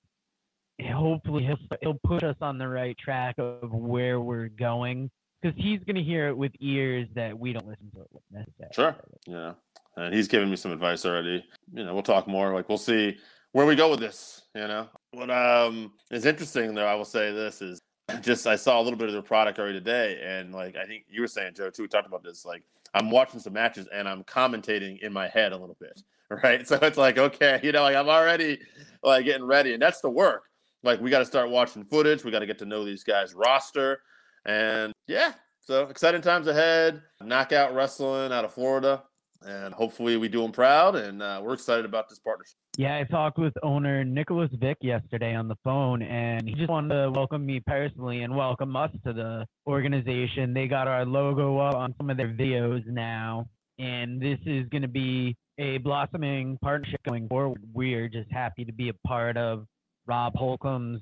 Hopefully, 0.81 1.45
he'll, 1.45 1.59
he'll 1.81 1.99
put 2.03 2.23
us 2.23 2.35
on 2.41 2.57
the 2.57 2.67
right 2.67 2.97
track 2.97 3.37
of 3.37 3.71
where 3.71 4.19
we're 4.19 4.49
going 4.49 5.11
because 5.43 5.61
he's 5.61 5.79
going 5.81 5.95
to 5.95 6.03
hear 6.03 6.29
it 6.29 6.37
with 6.37 6.53
ears 6.59 7.07
that 7.15 7.37
we 7.37 7.53
don't 7.53 7.67
listen 7.67 7.91
to 7.93 8.01
it 8.01 8.07
with 8.11 8.23
necessarily. 8.31 8.73
Sure. 8.73 8.95
Yeah. 9.27 9.53
And 9.97 10.13
he's 10.13 10.27
giving 10.27 10.49
me 10.49 10.55
some 10.55 10.71
advice 10.71 11.05
already. 11.05 11.45
You 11.73 11.83
know, 11.83 11.93
we'll 11.93 12.03
talk 12.03 12.27
more. 12.27 12.53
Like 12.53 12.69
we'll 12.69 12.77
see 12.77 13.17
where 13.51 13.65
we 13.65 13.75
go 13.75 13.91
with 13.91 13.99
this. 13.99 14.41
You 14.55 14.67
know, 14.67 14.87
what 15.11 15.29
um 15.29 15.91
is 16.11 16.25
interesting 16.25 16.73
though, 16.73 16.85
I 16.85 16.95
will 16.95 17.05
say 17.05 17.31
this 17.31 17.61
is 17.61 17.79
just 18.21 18.47
I 18.47 18.55
saw 18.55 18.79
a 18.79 18.83
little 18.83 18.97
bit 18.97 19.07
of 19.07 19.13
their 19.13 19.21
product 19.21 19.59
already 19.59 19.79
today, 19.79 20.19
and 20.23 20.53
like 20.53 20.75
I 20.75 20.85
think 20.85 21.05
you 21.09 21.21
were 21.21 21.27
saying, 21.27 21.53
Joe, 21.55 21.69
too. 21.69 21.83
We 21.83 21.87
talked 21.87 22.07
about 22.07 22.23
this. 22.23 22.45
Like 22.45 22.63
I'm 22.93 23.11
watching 23.11 23.39
some 23.39 23.53
matches 23.53 23.87
and 23.93 24.07
I'm 24.07 24.23
commentating 24.23 24.99
in 25.01 25.13
my 25.13 25.27
head 25.27 25.51
a 25.51 25.57
little 25.57 25.77
bit, 25.79 26.01
right? 26.43 26.67
So 26.67 26.79
it's 26.81 26.97
like 26.97 27.17
okay, 27.17 27.59
you 27.61 27.71
know, 27.71 27.83
like 27.83 27.95
I'm 27.95 28.09
already 28.09 28.59
like 29.03 29.25
getting 29.25 29.45
ready, 29.45 29.73
and 29.73 29.81
that's 29.81 30.01
the 30.01 30.09
work. 30.09 30.43
Like 30.81 30.99
we 30.99 31.11
got 31.11 31.19
to 31.19 31.25
start 31.25 31.49
watching 31.51 31.83
footage. 31.83 32.23
We 32.23 32.31
got 32.31 32.39
to 32.39 32.47
get 32.47 32.57
to 32.59 32.65
know 32.65 32.83
these 32.83 33.03
guys' 33.03 33.35
roster, 33.35 34.01
and 34.45 34.93
yeah, 35.07 35.33
so 35.61 35.83
exciting 35.87 36.21
times 36.21 36.47
ahead. 36.47 37.01
Knockout 37.21 37.73
wrestling 37.73 38.31
out 38.31 38.45
of 38.45 38.53
Florida, 38.53 39.03
and 39.45 39.73
hopefully 39.73 40.17
we 40.17 40.27
do 40.27 40.41
them 40.41 40.51
proud. 40.51 40.95
And 40.95 41.21
uh, 41.21 41.41
we're 41.43 41.53
excited 41.53 41.85
about 41.85 42.09
this 42.09 42.19
partnership. 42.19 42.55
Yeah, 42.77 42.97
I 42.97 43.03
talked 43.03 43.37
with 43.37 43.53
owner 43.61 44.03
Nicholas 44.03 44.49
Vick 44.59 44.77
yesterday 44.81 45.35
on 45.35 45.47
the 45.47 45.55
phone, 45.63 46.01
and 46.01 46.49
he 46.49 46.55
just 46.55 46.69
wanted 46.69 46.95
to 46.95 47.11
welcome 47.11 47.45
me 47.45 47.61
personally 47.65 48.23
and 48.23 48.35
welcome 48.35 48.75
us 48.75 48.89
to 49.05 49.13
the 49.13 49.45
organization. 49.67 50.53
They 50.53 50.67
got 50.67 50.87
our 50.87 51.05
logo 51.05 51.59
up 51.59 51.75
on 51.75 51.93
some 51.97 52.09
of 52.09 52.17
their 52.17 52.29
videos 52.29 52.85
now, 52.87 53.45
and 53.77 54.19
this 54.19 54.39
is 54.45 54.67
going 54.69 54.81
to 54.81 54.87
be 54.87 55.37
a 55.59 55.77
blossoming 55.77 56.57
partnership 56.63 56.99
going 57.07 57.27
forward. 57.27 57.61
We're 57.73 58.09
just 58.09 58.31
happy 58.31 58.65
to 58.65 58.73
be 58.73 58.89
a 58.89 59.07
part 59.07 59.37
of 59.37 59.67
Rob 60.07 60.33
Holcomb's 60.35 61.01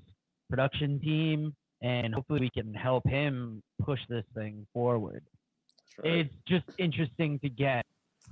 production 0.50 1.00
team, 1.00 1.56
and 1.82 2.14
hopefully 2.14 2.42
we 2.42 2.50
can 2.50 2.74
help 2.74 3.08
him 3.08 3.62
push 3.82 4.00
this 4.10 4.26
thing 4.36 4.66
forward 4.74 5.24
right. 6.04 6.14
it's 6.14 6.36
just 6.48 6.66
interesting 6.78 7.40
to 7.40 7.50
get 7.50 7.86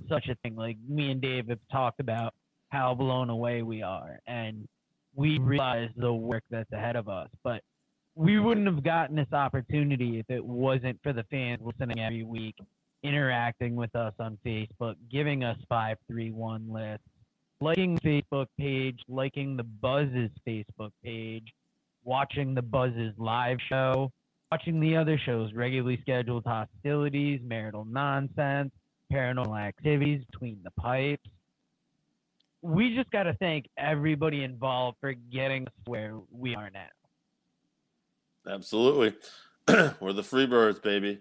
such 0.08 0.28
a 0.28 0.34
thing. 0.36 0.56
Like 0.56 0.76
me 0.88 1.10
and 1.10 1.20
Dave 1.20 1.48
have 1.48 1.58
talked 1.70 2.00
about 2.00 2.34
how 2.70 2.94
blown 2.94 3.30
away 3.30 3.62
we 3.62 3.82
are, 3.82 4.20
and 4.26 4.66
we 5.14 5.38
realize 5.38 5.90
the 5.96 6.12
work 6.12 6.44
that's 6.50 6.72
ahead 6.72 6.96
of 6.96 7.08
us. 7.08 7.28
But 7.42 7.62
we 8.14 8.38
wouldn't 8.38 8.66
have 8.66 8.82
gotten 8.82 9.16
this 9.16 9.32
opportunity 9.32 10.18
if 10.18 10.26
it 10.28 10.44
wasn't 10.44 10.98
for 11.02 11.12
the 11.12 11.24
fans 11.24 11.60
listening 11.62 12.00
every 12.00 12.22
week, 12.22 12.56
interacting 13.02 13.74
with 13.74 13.94
us 13.96 14.14
on 14.18 14.38
Facebook, 14.44 14.94
giving 15.10 15.42
us 15.44 15.56
531 15.68 16.72
lists, 16.72 17.04
liking 17.60 17.98
Facebook 17.98 18.46
page, 18.58 19.00
liking 19.08 19.56
the 19.56 19.64
Buzz's 19.64 20.30
Facebook 20.46 20.90
page, 21.04 21.52
watching 22.04 22.54
the 22.54 22.62
Buzz's 22.62 23.12
live 23.18 23.58
show, 23.68 24.10
watching 24.50 24.80
the 24.80 24.96
other 24.96 25.18
shows, 25.18 25.52
regularly 25.52 25.98
scheduled 26.02 26.44
hostilities, 26.44 27.40
marital 27.42 27.84
nonsense, 27.84 28.72
paranormal 29.12 29.60
activities 29.60 30.22
between 30.30 30.58
the 30.62 30.70
pipes. 30.72 31.28
We 32.62 32.94
just 32.94 33.10
got 33.10 33.24
to 33.24 33.34
thank 33.34 33.68
everybody 33.78 34.44
involved 34.44 34.98
for 35.00 35.12
getting 35.12 35.66
us 35.66 35.72
where 35.86 36.18
we 36.30 36.54
are 36.54 36.70
now. 36.70 36.86
Absolutely. 38.46 39.14
We're 40.00 40.12
the 40.12 40.22
Freebirds, 40.22 40.82
baby. 40.82 41.20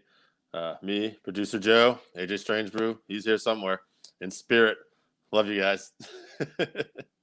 Uh, 0.54 0.76
me, 0.82 1.18
producer 1.24 1.60
Joe, 1.60 2.00
AJ 2.18 2.40
Strange 2.40 2.72
Brew. 2.72 3.00
He's 3.08 3.26
here 3.26 3.38
somewhere 3.38 3.82
in 4.20 4.32
spirit. 4.32 4.78
Love 5.32 5.48
you 5.48 5.62
guys. 5.62 5.92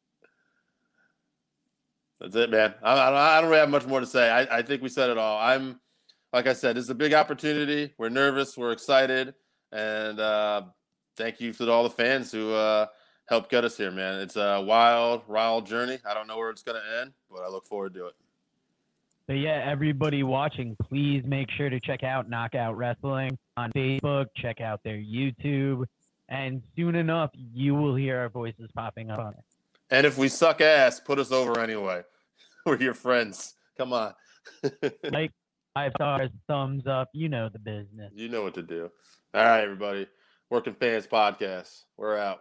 That's 2.20 2.34
it, 2.34 2.50
man. 2.50 2.74
I, 2.82 2.92
I, 2.92 3.40
don't, 3.40 3.50
really 3.50 3.60
have 3.60 3.70
much 3.70 3.86
more 3.86 4.00
to 4.00 4.06
say. 4.06 4.30
I, 4.30 4.58
I 4.58 4.62
think 4.62 4.82
we 4.82 4.88
said 4.88 5.10
it 5.10 5.18
all. 5.18 5.38
I'm, 5.38 5.80
like 6.32 6.46
I 6.46 6.54
said, 6.54 6.76
this 6.76 6.84
is 6.84 6.90
a 6.90 6.94
big 6.94 7.12
opportunity. 7.12 7.92
We're 7.98 8.08
nervous. 8.08 8.56
We're 8.56 8.72
excited. 8.72 9.34
And 9.72 10.18
uh, 10.18 10.62
thank 11.16 11.40
you 11.40 11.52
to 11.52 11.70
all 11.70 11.82
the 11.82 11.90
fans 11.90 12.32
who 12.32 12.54
uh, 12.54 12.86
helped 13.28 13.50
get 13.50 13.64
us 13.64 13.76
here, 13.76 13.90
man. 13.90 14.20
It's 14.20 14.36
a 14.36 14.62
wild, 14.62 15.28
wild 15.28 15.66
journey. 15.66 15.98
I 16.08 16.14
don't 16.14 16.26
know 16.26 16.38
where 16.38 16.50
it's 16.50 16.62
going 16.62 16.80
to 16.80 17.00
end, 17.00 17.12
but 17.30 17.42
I 17.42 17.48
look 17.48 17.66
forward 17.66 17.94
to 17.94 18.06
it. 18.06 18.14
But 19.26 19.34
yeah, 19.34 19.62
everybody 19.66 20.22
watching, 20.22 20.76
please 20.80 21.24
make 21.26 21.50
sure 21.50 21.68
to 21.68 21.80
check 21.80 22.04
out 22.04 22.30
Knockout 22.30 22.76
Wrestling 22.76 23.36
on 23.56 23.72
Facebook, 23.72 24.26
check 24.36 24.60
out 24.60 24.80
their 24.84 24.98
YouTube, 24.98 25.84
and 26.28 26.62
soon 26.76 26.94
enough, 26.94 27.30
you 27.34 27.74
will 27.74 27.96
hear 27.96 28.18
our 28.18 28.28
voices 28.28 28.70
popping 28.74 29.10
up 29.10 29.18
on 29.18 29.34
it. 29.34 29.44
And 29.90 30.06
if 30.06 30.18
we 30.18 30.28
suck 30.28 30.60
ass, 30.60 31.00
put 31.00 31.18
us 31.18 31.30
over 31.32 31.60
anyway. 31.60 32.02
We're 32.66 32.80
your 32.80 32.94
friends. 32.94 33.54
Come 33.78 33.92
on. 33.92 34.14
Like 35.10 35.32
five 35.74 35.92
stars, 35.96 36.30
thumbs 36.48 36.86
up, 36.86 37.08
you 37.12 37.28
know 37.28 37.48
the 37.52 37.58
business. 37.58 38.12
you 38.14 38.28
know 38.28 38.42
what 38.42 38.54
to 38.54 38.62
do. 38.62 38.90
All 39.34 39.44
right, 39.44 39.62
everybody. 39.62 40.06
Working 40.50 40.74
Fans 40.74 41.06
Podcast. 41.06 41.82
We're 41.96 42.16
out. 42.16 42.38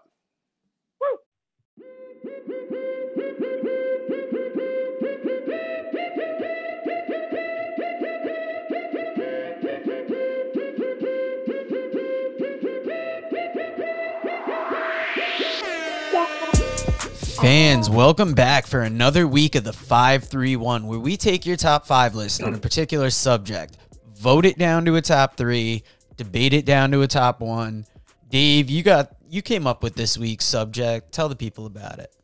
Fans, 17.45 17.91
welcome 17.91 18.33
back 18.33 18.65
for 18.65 18.81
another 18.81 19.27
week 19.27 19.53
of 19.53 19.63
the 19.63 19.71
531, 19.71 20.87
where 20.87 20.97
we 20.97 21.15
take 21.15 21.45
your 21.45 21.55
top 21.55 21.85
five 21.85 22.15
list 22.15 22.41
on 22.41 22.55
a 22.55 22.57
particular 22.57 23.11
subject, 23.11 23.77
vote 24.15 24.47
it 24.47 24.57
down 24.57 24.83
to 24.85 24.95
a 24.95 25.01
top 25.03 25.37
three, 25.37 25.83
debate 26.17 26.53
it 26.53 26.65
down 26.65 26.89
to 26.89 27.03
a 27.03 27.07
top 27.07 27.41
one. 27.41 27.85
Dave, 28.31 28.71
you 28.71 28.81
got 28.81 29.15
you 29.29 29.43
came 29.43 29.67
up 29.67 29.83
with 29.83 29.93
this 29.93 30.17
week's 30.17 30.43
subject. 30.43 31.11
Tell 31.11 31.29
the 31.29 31.35
people 31.35 31.67
about 31.67 31.99
it. 31.99 32.15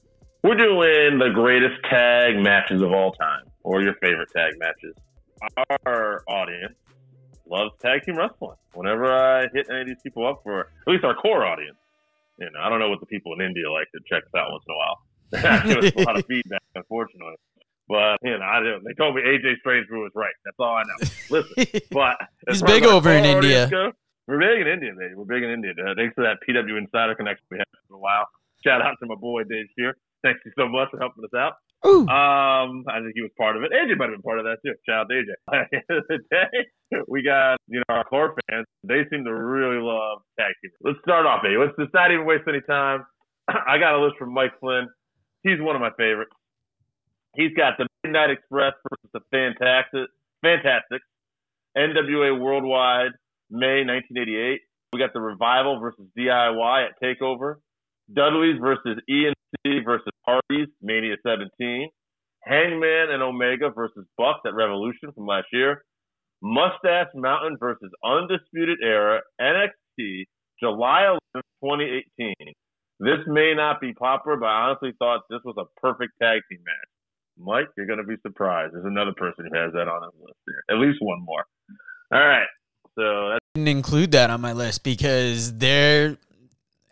We're 0.43 0.55
doing 0.55 1.19
the 1.19 1.29
greatest 1.31 1.79
tag 1.87 2.37
matches 2.37 2.81
of 2.81 2.91
all 2.91 3.11
time, 3.11 3.43
or 3.61 3.83
your 3.83 3.93
favorite 4.01 4.31
tag 4.35 4.53
matches. 4.57 4.95
Our 5.85 6.23
audience 6.27 6.73
loves 7.47 7.73
tag 7.79 8.01
team 8.07 8.17
wrestling. 8.17 8.57
Whenever 8.73 9.05
I 9.05 9.41
hit 9.53 9.67
any 9.69 9.81
of 9.81 9.87
these 9.87 10.01
people 10.01 10.27
up 10.27 10.41
for, 10.41 10.61
at 10.61 10.91
least 10.91 11.03
our 11.03 11.13
core 11.13 11.45
audience, 11.45 11.77
you 12.39 12.47
know, 12.47 12.59
I 12.59 12.69
don't 12.69 12.79
know 12.79 12.89
what 12.89 13.01
the 13.01 13.05
people 13.05 13.33
in 13.33 13.41
India 13.45 13.69
like 13.71 13.91
to 13.91 13.99
check 14.09 14.23
us 14.23 14.33
out 14.35 14.49
once 14.49 14.63
in 14.67 14.73
a 14.73 14.77
while. 14.77 14.97
Give 15.65 15.77
us 15.77 15.91
a 15.95 16.01
lot 16.03 16.17
of 16.17 16.25
feedback, 16.29 16.61
unfortunately. 16.75 17.35
But 17.87 18.19
you 18.23 18.37
know, 18.37 18.45
I 18.45 18.59
didn't, 18.59 18.83
they 18.83 18.93
told 18.93 19.15
me 19.15 19.21
AJ 19.21 19.59
Strange 19.59 19.87
Brew 19.87 20.03
was 20.03 20.11
right. 20.15 20.33
That's 20.45 20.55
all 20.59 20.75
I 20.75 20.83
know. 20.83 21.09
Listen, 21.29 21.81
but 21.91 22.17
He's 22.47 22.61
big 22.61 22.85
over 22.85 23.11
in 23.11 23.25
India. 23.25 23.67
go, 23.69 23.91
we're 24.27 24.39
big 24.39 24.61
in 24.61 24.67
India, 24.67 24.91
baby. 24.97 25.13
We're 25.15 25.25
big 25.25 25.43
in 25.43 25.49
India. 25.49 25.71
Uh, 25.71 25.93
thanks 25.97 26.13
for 26.15 26.23
that 26.23 26.37
PW 26.47 26.77
Insider 26.77 27.15
connection 27.15 27.43
we 27.51 27.57
had 27.57 27.67
for 27.89 27.95
a 27.95 27.99
while. 27.99 28.27
Shout 28.63 28.81
out 28.81 28.95
to 29.01 29.05
my 29.07 29.15
boy 29.15 29.43
Dave 29.43 29.65
Scherer. 29.77 29.97
Thanks 30.23 30.39
you 30.45 30.51
so 30.57 30.69
much 30.69 30.89
for 30.91 30.99
helping 30.99 31.23
us 31.25 31.33
out. 31.35 31.53
Ooh. 31.85 32.07
Um, 32.07 32.85
I 32.87 33.01
think 33.01 33.13
he 33.15 33.21
was 33.21 33.31
part 33.37 33.57
of 33.57 33.63
it. 33.63 33.71
AJ 33.71 33.97
might 33.97 34.09
have 34.09 34.15
been 34.15 34.21
part 34.21 34.37
of 34.37 34.45
that 34.45 34.57
too. 34.63 34.73
Shout 34.87 35.01
out 35.01 35.09
to 35.09 35.15
AJ. 35.15 35.31
At 35.51 35.67
the 35.71 35.77
end 35.77 35.99
of 35.99 36.03
the 36.07 36.19
day, 36.29 37.03
we 37.07 37.23
got 37.23 37.57
you 37.67 37.79
know 37.79 37.95
our 37.95 38.03
core 38.03 38.35
fans. 38.49 38.67
They 38.83 39.01
seem 39.09 39.25
to 39.25 39.33
really 39.33 39.81
love 39.81 40.19
tag 40.39 40.53
team. 40.61 40.71
Let's 40.81 40.99
start 41.01 41.25
off, 41.25 41.41
baby. 41.41 41.57
Let's 41.57 41.75
just 41.79 41.93
not 41.93 42.11
even 42.11 42.25
waste 42.25 42.43
any 42.47 42.61
time. 42.61 43.03
I 43.47 43.79
got 43.79 43.95
a 43.95 43.99
list 43.99 44.17
from 44.17 44.31
Mike 44.33 44.53
Flynn. 44.59 44.87
He's 45.43 45.59
one 45.59 45.75
of 45.75 45.81
my 45.81 45.91
favorites. 45.97 46.35
He's 47.35 47.53
got 47.55 47.73
the 47.77 47.87
Midnight 48.03 48.31
Express 48.31 48.73
versus 48.89 49.09
the 49.13 49.21
Fantastic 49.31 50.09
Fantastics, 50.41 51.05
NWA 51.77 52.39
Worldwide, 52.39 53.11
May 53.49 53.85
1988. 53.85 54.59
We 54.93 54.99
got 54.99 55.13
the 55.13 55.21
Revival 55.21 55.79
versus 55.79 56.05
DIY 56.17 56.87
at 56.87 57.01
Takeover. 57.01 57.55
Dudley's 58.13 58.59
versus 58.59 58.99
ENC 59.09 59.85
versus 59.85 60.11
Hardy's, 60.25 60.67
Mania 60.81 61.15
17. 61.25 61.89
Hangman 62.43 63.11
and 63.11 63.21
Omega 63.23 63.69
versus 63.69 64.05
Bucks 64.17 64.41
at 64.45 64.53
Revolution 64.53 65.11
from 65.13 65.27
last 65.27 65.47
year. 65.53 65.83
Mustache 66.41 67.07
Mountain 67.13 67.57
versus 67.59 67.91
Undisputed 68.03 68.79
Era 68.83 69.21
NXT 69.39 70.25
July 70.61 71.15
11th, 71.35 71.41
2018. 71.63 72.33
This 73.01 73.17
may 73.25 73.53
not 73.55 73.81
be 73.81 73.93
popular, 73.93 74.37
but 74.37 74.45
I 74.45 74.69
honestly 74.69 74.93
thought 74.99 75.21
this 75.29 75.41
was 75.43 75.55
a 75.57 75.65
perfect 75.81 76.13
tag 76.21 76.41
team 76.49 76.59
match. 76.63 76.89
Mike, 77.37 77.67
you're 77.75 77.87
going 77.87 77.97
to 77.97 78.05
be 78.05 78.15
surprised. 78.21 78.75
There's 78.75 78.85
another 78.85 79.13
person 79.17 79.49
who 79.49 79.57
has 79.57 79.73
that 79.73 79.87
on 79.87 80.03
his 80.03 80.21
list 80.21 80.37
here. 80.45 80.63
At 80.69 80.79
least 80.79 80.99
one 81.01 81.19
more. 81.25 81.43
All 82.13 82.27
right. 82.27 82.45
So 82.95 83.29
that's 83.29 83.41
didn't 83.55 83.69
include 83.69 84.11
that 84.11 84.29
on 84.29 84.39
my 84.39 84.53
list 84.53 84.83
because 84.83 85.57
there 85.57 86.15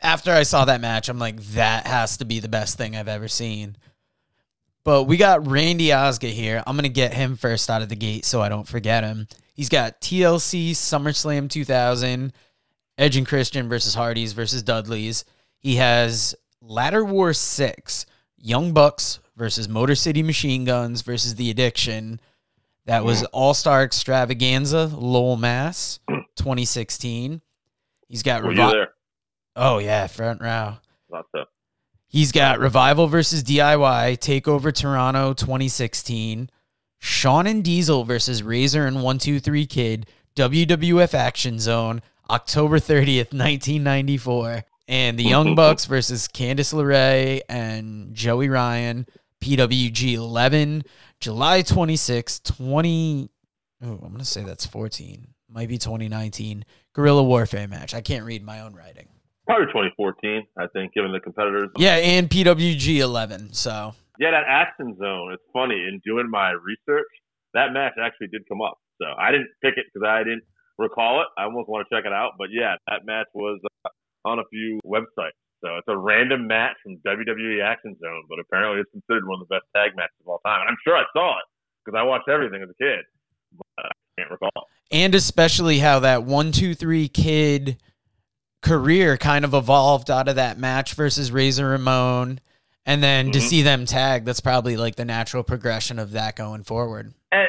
after 0.02 0.32
I 0.32 0.44
saw 0.44 0.66
that 0.66 0.82
match, 0.82 1.10
I'm 1.10 1.20
like, 1.20 1.40
that 1.54 1.86
has 1.86 2.18
to 2.18 2.26
be 2.26 2.40
the 2.40 2.50
best 2.50 2.78
thing 2.78 2.96
I've 2.96 3.08
ever 3.08 3.28
seen. 3.28 3.76
But 4.84 5.04
we 5.04 5.18
got 5.18 5.48
Randy 5.48 5.94
Osgood 5.94 6.32
here. 6.32 6.64
I'm 6.66 6.76
gonna 6.76 6.90
get 6.90 7.14
him 7.14 7.36
first 7.36 7.70
out 7.70 7.82
of 7.82 7.90
the 7.90 7.96
gate 7.96 8.26
so 8.26 8.42
I 8.42 8.50
don't 8.50 8.68
forget 8.68 9.04
him. 9.04 9.28
He's 9.54 9.70
got 9.70 10.02
TLC 10.02 10.72
SummerSlam 10.72 11.50
2000, 11.50 12.34
Edge 12.98 13.18
and 13.18 13.28
Christian 13.28 13.70
versus 13.70 13.94
Hardys 13.94 14.34
versus 14.34 14.64
Dudleys. 14.64 15.26
He 15.60 15.76
has 15.76 16.36
Ladder 16.62 17.04
War 17.04 17.34
6, 17.34 18.06
Young 18.38 18.74
Bucks 18.74 19.20
versus 19.36 19.70
Motor 19.70 19.96
City 19.96 20.24
Machine 20.24 20.66
Guns 20.66 21.02
versus 21.02 21.36
The 21.36 21.50
Addiction. 21.50 22.20
That 22.86 23.06
was 23.06 23.24
mm. 23.24 23.28
All 23.34 23.54
Star 23.54 23.84
Extravaganza, 23.84 24.88
Lowell, 24.88 25.38
Mass, 25.38 26.00
2016. 26.08 27.42
He's 28.08 28.24
got 28.24 28.44
were 28.44 28.54
Revi- 28.54 28.88
Oh 29.56 29.78
yeah, 29.80 30.08
front 30.08 30.42
row. 30.42 30.78
Lots. 31.12 31.30
He's 32.08 32.32
got 32.32 32.60
Revival 32.60 33.08
versus 33.08 33.44
DIY, 33.44 34.18
Takeover 34.18 34.74
Toronto 34.74 35.34
2016, 35.34 36.50
Shawn 36.98 37.46
and 37.46 37.64
Diesel 37.64 38.04
versus 38.04 38.42
Razor 38.42 38.88
and 38.88 38.96
123 38.98 39.68
Kid, 39.68 40.08
WWF 40.36 41.14
Action 41.14 41.60
Zone, 41.60 42.02
October 42.30 42.80
30th, 42.80 43.32
1994, 43.32 44.64
and 44.90 45.18
the 45.18 45.24
Young 45.30 45.56
Bucks 45.56 45.86
versus 45.86 46.28
Candice 46.28 46.74
LeRae 46.74 47.42
and 47.48 48.14
Joey 48.14 48.50
Ryan, 48.50 49.06
PWG 49.42 50.14
11, 50.14 50.84
July 51.22 51.62
26, 51.62 52.40
20. 52.42 53.30
Oh, 53.82 53.88
I'm 53.88 53.98
going 54.00 54.18
to 54.18 54.26
say 54.26 54.44
that's 54.44 54.66
14. 54.66 55.28
Might 55.48 55.70
be 55.70 55.78
2019. 55.78 56.66
Guerrilla 56.94 57.24
Warfare 57.24 57.68
match. 57.68 57.94
I 57.94 58.02
can't 58.02 58.26
read 58.26 58.44
my 58.44 58.60
own 58.60 58.74
writing. 58.74 59.08
Probably 59.46 59.68
2014, 59.68 60.46
I 60.58 60.68
think, 60.68 60.94
given 60.94 61.12
the 61.12 61.20
competitors. 61.20 61.70
Yeah, 61.78 61.96
and 61.96 62.30
PWG 62.30 62.98
11. 62.98 63.54
So. 63.54 63.96
Yeah, 64.20 64.32
that 64.32 64.44
action 64.48 64.98
zone. 64.98 65.32
It's 65.34 65.44
funny 65.54 65.76
in 65.76 66.02
doing 66.04 66.30
my 66.30 66.52
research, 66.52 67.08
that 67.54 67.72
match 67.74 67.94
actually 68.02 68.28
did 68.28 68.48
come 68.48 68.62
up. 68.62 68.78
So 69.02 69.08
I 69.18 69.32
didn't 69.32 69.50
pick 69.64 69.78
it 69.78 69.86
because 69.92 70.06
I 70.06 70.20
didn't 70.20 70.44
recall 70.78 71.22
it. 71.22 71.28
I 71.38 71.46
almost 71.46 71.70
want 71.70 71.88
to 71.88 71.96
check 71.96 72.06
it 72.06 72.14
out, 72.14 72.34
but 72.38 72.50
yeah, 72.52 72.76
that 72.88 73.06
match 73.06 73.28
was 73.34 73.60
on 74.26 74.40
a 74.40 74.44
few 74.52 74.80
websites. 74.86 75.38
So 75.64 75.76
it's 75.78 75.88
a 75.90 75.98
random 75.98 76.48
match 76.48 76.76
from 76.84 76.98
WWE 77.06 77.62
Action 77.64 77.96
Zone, 78.00 78.24
but 78.30 78.40
apparently 78.40 78.80
it's 78.82 78.92
considered 78.92 79.28
one 79.28 79.42
of 79.42 79.48
the 79.48 79.56
best 79.56 79.66
tag 79.76 79.92
matches 79.96 80.16
of 80.22 80.28
all 80.30 80.40
time. 80.46 80.62
And 80.62 80.70
I'm 80.70 80.78
sure 80.86 80.96
I 80.96 81.04
saw 81.14 81.38
it 81.38 81.44
because 81.84 81.98
I 82.00 82.04
watched 82.04 82.30
everything 82.30 82.62
as 82.64 82.70
a 82.70 82.84
kid, 82.84 83.04
but 83.58 83.86
I 83.86 83.92
can't 84.18 84.32
recall. 84.32 84.68
and 84.92 85.14
especially 85.16 85.80
how 85.80 86.00
that 86.00 86.24
one 86.24 86.52
two 86.52 86.74
three 86.76 87.08
kid 87.10 87.78
career 88.62 89.18
kind 89.18 89.46
of 89.46 89.54
evolved 89.54 90.10
out 90.12 90.28
of 90.28 90.36
that 90.36 90.58
match 90.58 90.94
versus 90.94 91.32
Razor 91.32 91.68
Ramon, 91.70 92.40
and 92.86 93.02
then 93.04 93.32
to 93.32 93.40
Mhm. 93.40 93.42
see 93.42 93.62
them 93.62 93.86
tag, 93.86 94.26
that's 94.26 94.42
probably 94.42 94.76
like 94.78 94.96
the 94.96 95.06
natural 95.06 95.44
progression 95.44 96.00
of 96.00 96.12
that 96.12 96.36
going 96.36 96.64
forward. 96.64 97.14
And, 97.32 97.48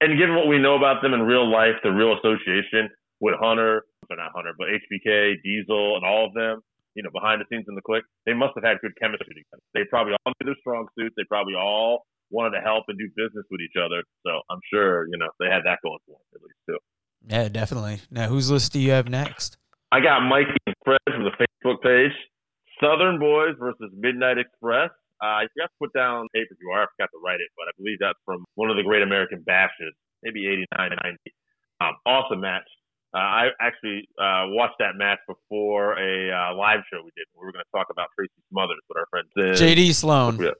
and 0.00 0.18
given 0.18 0.34
what 0.36 0.46
we 0.48 0.58
know 0.58 0.76
about 0.76 1.02
them 1.02 1.14
in 1.14 1.22
real 1.22 1.48
life, 1.50 1.74
the 1.82 1.90
real 1.90 2.16
association 2.16 2.90
with 3.20 3.34
Hunter, 3.40 3.84
not 4.16 4.32
Hunter, 4.34 4.52
but 4.56 4.68
HBK, 4.68 5.42
Diesel, 5.42 5.96
and 5.96 6.04
all 6.04 6.26
of 6.26 6.34
them, 6.34 6.60
you 6.94 7.02
know, 7.02 7.10
behind 7.12 7.40
the 7.40 7.46
scenes 7.50 7.66
in 7.68 7.74
the 7.74 7.82
Kliq, 7.82 8.02
they 8.26 8.34
must 8.34 8.52
have 8.54 8.64
had 8.64 8.80
good 8.80 8.92
chemistry 9.00 9.32
together. 9.34 9.62
They 9.74 9.84
probably 9.88 10.14
all 10.24 10.32
knew 10.40 10.46
their 10.52 10.60
strong 10.60 10.88
suits. 10.98 11.14
They 11.16 11.24
probably 11.24 11.54
all 11.54 12.04
wanted 12.30 12.58
to 12.58 12.62
help 12.64 12.84
and 12.88 12.98
do 12.98 13.08
business 13.16 13.44
with 13.50 13.60
each 13.60 13.76
other. 13.76 14.02
So 14.24 14.40
I'm 14.50 14.60
sure, 14.72 15.06
you 15.08 15.18
know, 15.18 15.28
they 15.38 15.46
had 15.46 15.62
that 15.64 15.78
going 15.84 16.00
for 16.06 16.16
them 16.16 16.26
at 16.34 16.42
least 16.42 16.60
too. 16.68 16.78
Yeah, 17.28 17.48
definitely. 17.48 18.00
Now, 18.10 18.28
whose 18.28 18.50
list 18.50 18.72
do 18.72 18.80
you 18.80 18.90
have 18.90 19.08
next? 19.08 19.56
I 19.92 20.00
got 20.00 20.20
Mikey 20.24 20.56
and 20.66 20.74
Fred 20.84 20.98
from 21.06 21.24
the 21.24 21.36
Facebook 21.36 21.82
page. 21.82 22.16
Southern 22.80 23.20
Boys 23.20 23.54
versus 23.60 23.92
Midnight 23.94 24.38
Express. 24.38 24.90
Uh, 25.22 25.46
I 25.46 25.46
forgot 25.54 25.70
to 25.70 25.78
put 25.78 25.92
down 25.94 26.26
pay 26.34 26.42
per 26.48 26.56
view. 26.58 26.72
I 26.74 26.88
forgot 26.96 27.12
to 27.14 27.20
write 27.22 27.38
it, 27.38 27.46
but 27.54 27.70
I 27.70 27.72
believe 27.78 27.98
that's 28.00 28.18
from 28.24 28.42
one 28.56 28.70
of 28.70 28.76
the 28.76 28.82
Great 28.82 29.02
American 29.02 29.44
Bashes, 29.46 29.94
maybe 30.24 30.48
89 30.48 30.98
90. 30.98 31.18
Um, 31.78 31.94
awesome 32.06 32.40
match. 32.40 32.66
Uh, 33.14 33.18
I 33.18 33.48
actually 33.60 34.08
uh, 34.18 34.48
watched 34.56 34.76
that 34.78 34.96
match 34.96 35.18
before 35.28 35.98
a 35.98 36.32
uh, 36.32 36.56
live 36.56 36.80
show 36.90 37.04
we 37.04 37.10
did. 37.14 37.26
We 37.36 37.44
were 37.44 37.52
going 37.52 37.64
to 37.64 37.76
talk 37.76 37.88
about 37.90 38.08
Tracy 38.16 38.32
Smothers, 38.50 38.80
but 38.88 38.96
our 38.96 39.06
friend 39.10 39.28
said, 39.36 39.60
JD 39.60 39.94
Sloan. 39.94 40.40
Yeah. 40.40 40.56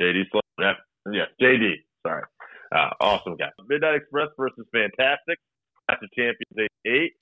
JD 0.00 0.30
Sloan. 0.30 0.42
Yeah, 0.58 0.74
yeah, 1.10 1.24
JD. 1.42 1.74
Sorry. 2.06 2.22
Uh, 2.72 2.90
awesome 3.00 3.36
guy. 3.36 3.50
Midnight 3.68 3.96
Express 3.96 4.28
versus 4.38 4.64
Fantastic. 4.72 5.38
That's 5.88 6.00
the 6.00 6.08
Champions 6.14 6.70
8. 6.86 7.12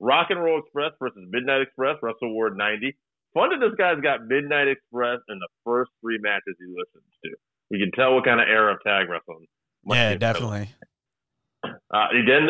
Rock 0.00 0.28
and 0.30 0.42
Roll 0.42 0.60
Express 0.60 0.92
versus 0.98 1.22
Midnight 1.28 1.60
Express. 1.60 1.96
Wrestle 2.02 2.32
War 2.32 2.50
90. 2.50 2.96
Fun 3.34 3.50
that 3.50 3.60
this 3.60 3.76
guy's 3.76 4.00
got 4.00 4.26
Midnight 4.26 4.68
Express 4.68 5.18
in 5.28 5.38
the 5.38 5.48
first 5.64 5.90
three 6.00 6.18
matches 6.22 6.56
he 6.58 6.66
listens 6.66 7.04
to. 7.24 7.30
You 7.70 7.78
can 7.78 7.90
tell 7.92 8.14
what 8.14 8.24
kind 8.24 8.40
of 8.40 8.48
era 8.48 8.72
of 8.72 8.78
tag 8.82 9.08
wrestling. 9.10 9.46
Yeah, 9.84 10.14
definitely. 10.14 10.70
Uh, 11.64 12.08
he 12.12 12.22
then 12.26 12.48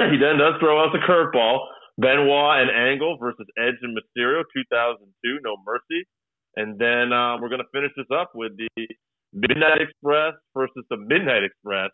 he 0.10 0.16
then 0.18 0.38
does 0.38 0.54
throw 0.60 0.82
out 0.82 0.92
the 0.92 1.02
curveball. 1.02 1.66
Benoit 1.96 2.60
and 2.60 2.70
Angle 2.70 3.18
versus 3.20 3.46
Edge 3.56 3.78
and 3.82 3.96
Mysterio, 3.96 4.42
2002, 4.52 5.38
No 5.44 5.56
Mercy. 5.64 6.04
And 6.56 6.78
then 6.78 7.12
uh, 7.12 7.38
we're 7.40 7.48
going 7.48 7.62
to 7.62 7.72
finish 7.72 7.92
this 7.96 8.06
up 8.14 8.32
with 8.34 8.52
the 8.56 8.68
Midnight 9.32 9.80
Express 9.80 10.34
versus 10.54 10.84
the 10.90 10.96
Midnight 10.96 11.44
Express 11.44 11.90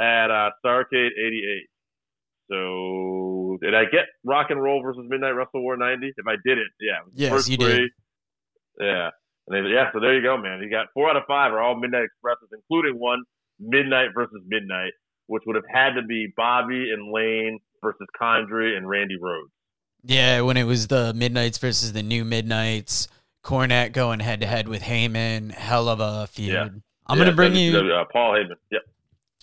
at 0.00 0.30
uh, 0.30 0.50
Starcade 0.64 1.12
88. 1.16 1.68
So 2.50 3.58
did 3.62 3.74
I 3.74 3.84
get 3.84 4.04
Rock 4.24 4.48
and 4.50 4.62
Roll 4.62 4.82
versus 4.82 5.04
Midnight 5.08 5.32
Wrestle 5.32 5.62
War 5.62 5.76
90? 5.76 6.12
If 6.16 6.26
I 6.26 6.36
did 6.44 6.58
it, 6.58 6.68
yeah. 6.80 7.00
Yes, 7.14 7.32
first 7.32 7.48
you 7.48 7.56
did. 7.56 7.90
Yeah. 8.80 9.10
And 9.46 9.52
they, 9.66 9.70
yeah, 9.70 9.92
so 9.92 10.00
there 10.00 10.14
you 10.14 10.22
go, 10.22 10.36
man. 10.36 10.60
You 10.62 10.70
got 10.70 10.86
four 10.94 11.08
out 11.08 11.16
of 11.16 11.24
five 11.28 11.52
are 11.52 11.60
all 11.60 11.78
Midnight 11.78 12.04
Expresses, 12.04 12.48
including 12.52 12.98
one 12.98 13.22
Midnight 13.58 14.08
versus 14.14 14.40
Midnight, 14.46 14.92
which 15.26 15.42
would 15.46 15.56
have 15.56 15.64
had 15.72 15.94
to 15.94 16.02
be 16.02 16.32
Bobby 16.36 16.90
and 16.92 17.12
Lane 17.12 17.58
versus 17.82 18.06
Condrey 18.20 18.76
and 18.76 18.88
Randy 18.88 19.16
Rose. 19.20 19.48
Yeah, 20.02 20.42
when 20.42 20.56
it 20.56 20.64
was 20.64 20.88
the 20.88 21.14
Midnights 21.14 21.58
versus 21.58 21.92
the 21.92 22.02
New 22.02 22.24
Midnights, 22.24 23.08
Cornette 23.42 23.92
going 23.92 24.20
head 24.20 24.40
to 24.40 24.46
head 24.46 24.68
with 24.68 24.82
Heyman, 24.82 25.52
hell 25.52 25.88
of 25.88 26.00
a 26.00 26.26
feud. 26.26 26.52
Yeah. 26.52 26.68
I'm 27.06 27.18
Yeah, 27.18 27.24
gonna 27.24 27.36
bring 27.36 27.54
you. 27.54 27.76
Uh, 27.78 28.04
Paul 28.12 28.32
Heyman. 28.32 28.56
Yep. 28.70 28.82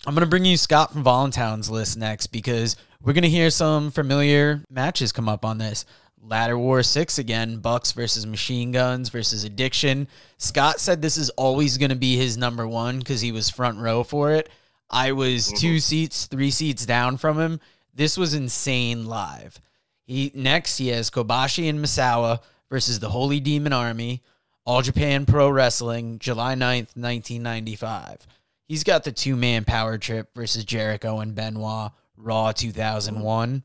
I'm 0.06 0.14
gonna 0.14 0.26
bring 0.26 0.44
you 0.44 0.56
Scott 0.56 0.92
from 0.92 1.02
Voluntown's 1.04 1.70
list 1.70 1.96
next 1.96 2.28
because 2.28 2.76
we're 3.00 3.12
gonna 3.12 3.28
hear 3.28 3.50
some 3.50 3.90
familiar 3.90 4.62
matches 4.68 5.12
come 5.12 5.28
up 5.28 5.44
on 5.44 5.58
this. 5.58 5.84
Ladder 6.20 6.56
War 6.58 6.82
Six 6.84 7.18
again, 7.18 7.58
Bucks 7.58 7.92
versus 7.92 8.26
Machine 8.26 8.70
Guns 8.72 9.08
versus 9.08 9.42
Addiction. 9.44 10.06
Scott 10.38 10.80
said 10.80 11.02
this 11.02 11.16
is 11.16 11.30
always 11.30 11.78
gonna 11.78 11.96
be 11.96 12.16
his 12.16 12.36
number 12.36 12.66
one 12.66 12.98
because 12.98 13.20
he 13.20 13.32
was 13.32 13.50
front 13.50 13.78
row 13.78 14.02
for 14.04 14.32
it. 14.32 14.48
I 14.92 15.12
was 15.12 15.46
mm-hmm. 15.46 15.56
two 15.56 15.80
seats, 15.80 16.26
three 16.26 16.50
seats 16.50 16.84
down 16.84 17.16
from 17.16 17.38
him. 17.38 17.60
This 17.94 18.16
was 18.16 18.34
insane 18.34 19.06
live. 19.06 19.60
He 20.04 20.30
next 20.34 20.78
he 20.78 20.88
has 20.88 21.10
Kobashi 21.10 21.68
and 21.68 21.78
Misawa 21.78 22.40
versus 22.70 23.00
the 23.00 23.10
Holy 23.10 23.40
Demon 23.40 23.72
Army, 23.72 24.22
All 24.64 24.82
Japan 24.82 25.26
Pro 25.26 25.48
Wrestling, 25.48 26.18
July 26.18 26.54
9th, 26.54 26.96
1995. 26.96 28.26
He's 28.66 28.84
got 28.84 29.04
the 29.04 29.12
two 29.12 29.36
man 29.36 29.64
power 29.64 29.98
trip 29.98 30.34
versus 30.34 30.64
Jericho 30.64 31.20
and 31.20 31.34
Benoit, 31.34 31.92
Raw 32.16 32.52
2001. 32.52 33.64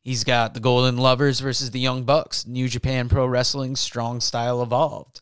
He's 0.00 0.24
got 0.24 0.54
the 0.54 0.60
Golden 0.60 0.96
Lovers 0.96 1.40
versus 1.40 1.70
the 1.70 1.80
Young 1.80 2.04
Bucks, 2.04 2.46
New 2.46 2.68
Japan 2.68 3.08
Pro 3.08 3.26
Wrestling 3.26 3.76
Strong 3.76 4.20
Style 4.20 4.62
Evolved. 4.62 5.20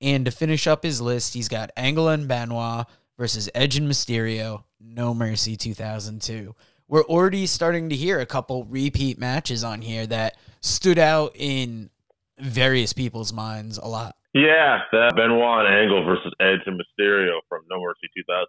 And 0.00 0.24
to 0.24 0.30
finish 0.30 0.66
up 0.66 0.82
his 0.82 1.00
list, 1.00 1.34
he's 1.34 1.48
got 1.48 1.72
Angle 1.76 2.08
and 2.08 2.28
Benoit 2.28 2.86
versus 3.18 3.50
Edge 3.54 3.76
and 3.76 3.90
Mysterio, 3.90 4.62
No 4.80 5.14
Mercy 5.14 5.56
2002. 5.56 6.54
We're 6.88 7.04
already 7.04 7.46
starting 7.46 7.90
to 7.90 7.96
hear 7.96 8.18
a 8.18 8.26
couple 8.26 8.64
repeat 8.64 9.18
matches 9.18 9.62
on 9.62 9.82
here 9.82 10.06
that 10.06 10.36
stood 10.60 10.98
out 10.98 11.32
in 11.34 11.90
various 12.38 12.92
people's 12.92 13.32
minds 13.32 13.78
a 13.78 13.86
lot. 13.86 14.16
Yeah, 14.34 14.78
that 14.92 15.14
Benoit 15.16 15.66
and 15.66 15.74
Angle 15.74 16.04
versus 16.04 16.32
Edge 16.40 16.60
and 16.66 16.80
Mysterio 16.80 17.40
from 17.48 17.62
No 17.70 17.80
Mercy 17.80 18.08
2000. 18.16 18.46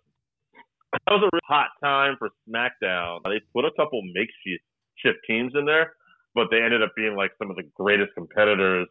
That 0.94 1.14
was 1.14 1.30
a 1.34 1.40
hot 1.46 1.70
time 1.84 2.16
for 2.18 2.30
SmackDown. 2.50 3.20
They 3.24 3.42
put 3.54 3.66
a 3.66 3.72
couple 3.78 4.02
makeshift 4.14 4.64
shift 4.98 5.20
teams 5.28 5.54
in 5.56 5.66
there, 5.66 5.94
but 6.36 6.48
they 6.52 6.62
ended 6.62 6.84
up 6.84 6.92
being 6.96 7.16
like 7.16 7.32
some 7.38 7.50
of 7.50 7.56
the 7.56 7.64
greatest 7.76 8.12
competitors 8.14 8.88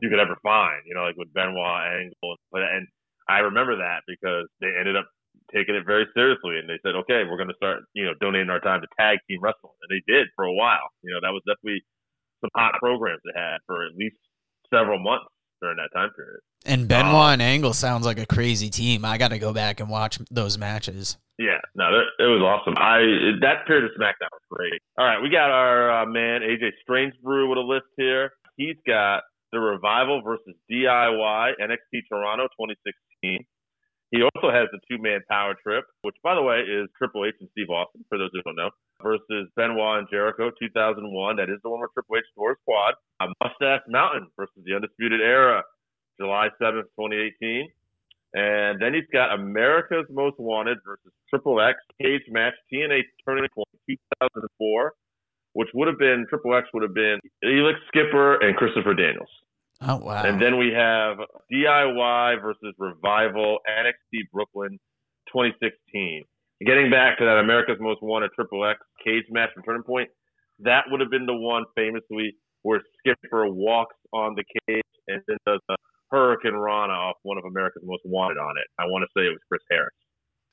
you 0.00 0.08
could 0.08 0.20
ever 0.20 0.36
find. 0.42 0.82
You 0.86 0.94
know, 0.94 1.02
like 1.02 1.16
with 1.16 1.32
Benoit, 1.34 1.56
Angle, 1.56 2.36
and 2.52 2.86
I 3.28 3.40
remember 3.40 3.76
that 3.76 4.02
because 4.06 4.46
they 4.60 4.68
ended 4.78 4.96
up 4.96 5.08
taking 5.54 5.74
it 5.74 5.84
very 5.86 6.06
seriously 6.14 6.58
and 6.58 6.68
they 6.68 6.78
said, 6.82 6.94
okay, 6.94 7.22
we're 7.28 7.36
going 7.36 7.52
to 7.52 7.60
start, 7.60 7.82
you 7.94 8.04
know, 8.04 8.14
donating 8.20 8.50
our 8.50 8.60
time 8.60 8.80
to 8.80 8.88
tag 8.98 9.18
team 9.28 9.40
wrestling. 9.42 9.76
And 9.82 9.90
they 9.90 10.02
did 10.06 10.28
for 10.34 10.44
a 10.44 10.52
while. 10.52 10.90
You 11.02 11.12
know, 11.12 11.20
that 11.22 11.34
was 11.34 11.42
definitely 11.46 11.82
some 12.40 12.50
hot 12.56 12.74
programs 12.78 13.20
they 13.24 13.38
had 13.38 13.58
for 13.66 13.84
at 13.86 13.94
least 13.96 14.16
several 14.72 14.98
months 14.98 15.28
during 15.60 15.76
that 15.76 15.90
time 15.94 16.10
period. 16.16 16.40
And 16.64 16.88
Benoit 16.88 17.14
um, 17.14 17.32
and 17.32 17.42
Angle 17.42 17.72
sounds 17.72 18.04
like 18.04 18.18
a 18.18 18.26
crazy 18.26 18.70
team. 18.70 19.04
I 19.04 19.18
got 19.18 19.28
to 19.28 19.38
go 19.38 19.52
back 19.52 19.80
and 19.80 19.88
watch 19.88 20.18
those 20.30 20.58
matches. 20.58 21.16
Yeah, 21.38 21.60
no, 21.74 21.88
it 22.18 22.28
was 22.28 22.44
awesome. 22.44 22.76
I 22.76 23.00
that 23.40 23.66
period 23.66 23.84
of 23.84 23.92
SmackDown 23.96 24.28
was 24.28 24.44
great. 24.50 24.80
All 24.98 25.06
right, 25.06 25.22
we 25.22 25.30
got 25.30 25.50
our 25.50 26.02
uh, 26.02 26.06
man 26.06 26.42
AJ 26.42 26.72
Strangebrew 26.84 27.48
with 27.48 27.56
a 27.56 27.62
list 27.62 27.86
here. 27.96 28.32
He's 28.56 28.76
got 28.86 29.22
the 29.52 29.58
Revival 29.58 30.20
versus 30.22 30.54
DIY 30.70 31.52
NXT 31.58 32.02
Toronto 32.10 32.44
2016. 32.60 33.46
He 34.10 34.22
also 34.22 34.50
has 34.50 34.66
the 34.72 34.80
two 34.90 35.00
man 35.00 35.20
power 35.30 35.54
trip, 35.62 35.84
which, 36.02 36.16
by 36.22 36.34
the 36.34 36.42
way, 36.42 36.60
is 36.66 36.88
Triple 36.98 37.24
H 37.24 37.34
and 37.40 37.48
Steve 37.52 37.70
Austin, 37.70 38.04
for 38.08 38.18
those 38.18 38.30
who 38.32 38.42
don't 38.42 38.56
know, 38.56 38.70
versus 39.02 39.48
Benoit 39.54 39.98
and 40.00 40.08
Jericho 40.10 40.50
2001. 40.58 41.36
That 41.36 41.48
is 41.48 41.58
the 41.62 41.70
one 41.70 41.78
where 41.78 41.88
Triple 41.94 42.16
H 42.16 42.24
scores 42.32 42.58
quad. 42.66 42.94
A 43.22 43.26
Mustache 43.42 43.86
Mountain 43.88 44.26
versus 44.36 44.62
the 44.66 44.74
Undisputed 44.74 45.20
Era, 45.20 45.62
July 46.18 46.48
7th, 46.60 46.90
2018. 46.98 47.68
And 48.34 48.80
then 48.80 48.94
he's 48.94 49.06
got 49.12 49.34
America's 49.34 50.06
Most 50.10 50.38
Wanted 50.38 50.78
versus 50.84 51.12
Triple 51.28 51.60
X 51.60 51.78
cage 52.00 52.22
match 52.30 52.54
TNA 52.72 53.02
Tournament 53.24 53.52
2004, 53.56 54.92
which 55.54 55.68
would 55.74 55.88
have 55.88 55.98
been 55.98 56.26
Triple 56.28 56.56
X 56.56 56.66
would 56.74 56.82
have 56.82 56.94
been 56.94 57.18
Elix 57.44 57.74
Skipper 57.88 58.42
and 58.42 58.56
Christopher 58.56 58.94
Daniels. 58.94 59.30
Oh 59.82 59.96
wow! 59.96 60.22
And 60.24 60.40
then 60.40 60.58
we 60.58 60.72
have 60.76 61.18
DIY 61.52 62.42
versus 62.42 62.74
Revival 62.78 63.58
NXT 63.68 64.30
Brooklyn 64.32 64.78
2016. 65.28 66.24
Getting 66.66 66.90
back 66.90 67.18
to 67.18 67.24
that 67.24 67.38
America's 67.38 67.78
Most 67.80 68.02
Wanted 68.02 68.30
Triple 68.34 68.66
X 68.66 68.80
cage 69.02 69.24
match 69.30 69.48
from 69.54 69.62
Turning 69.62 69.82
Point, 69.82 70.10
that 70.58 70.84
would 70.88 71.00
have 71.00 71.10
been 71.10 71.24
the 71.24 71.34
one 71.34 71.64
famously 71.74 72.36
where 72.62 72.82
Skipper 72.98 73.48
walks 73.48 73.96
on 74.12 74.34
the 74.34 74.44
cage 74.68 74.82
and 75.08 75.22
then 75.26 75.38
does 75.46 75.60
a 75.70 75.76
hurricanrana 76.12 76.90
off 76.90 77.16
one 77.22 77.38
of 77.38 77.44
America's 77.44 77.82
Most 77.84 78.02
Wanted 78.04 78.38
on 78.38 78.56
it. 78.58 78.66
I 78.78 78.84
want 78.84 79.02
to 79.02 79.08
say 79.18 79.26
it 79.26 79.30
was 79.30 79.40
Chris 79.48 79.62
Harris. 79.70 79.94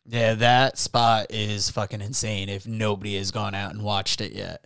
Yeah, 0.06 0.36
that 0.36 0.78
spot 0.78 1.28
is 1.32 1.70
fucking 1.70 2.00
insane 2.00 2.48
if 2.48 2.66
nobody 2.66 3.18
has 3.18 3.32
gone 3.32 3.54
out 3.54 3.74
and 3.74 3.82
watched 3.82 4.22
it 4.22 4.32
yet. 4.32 4.63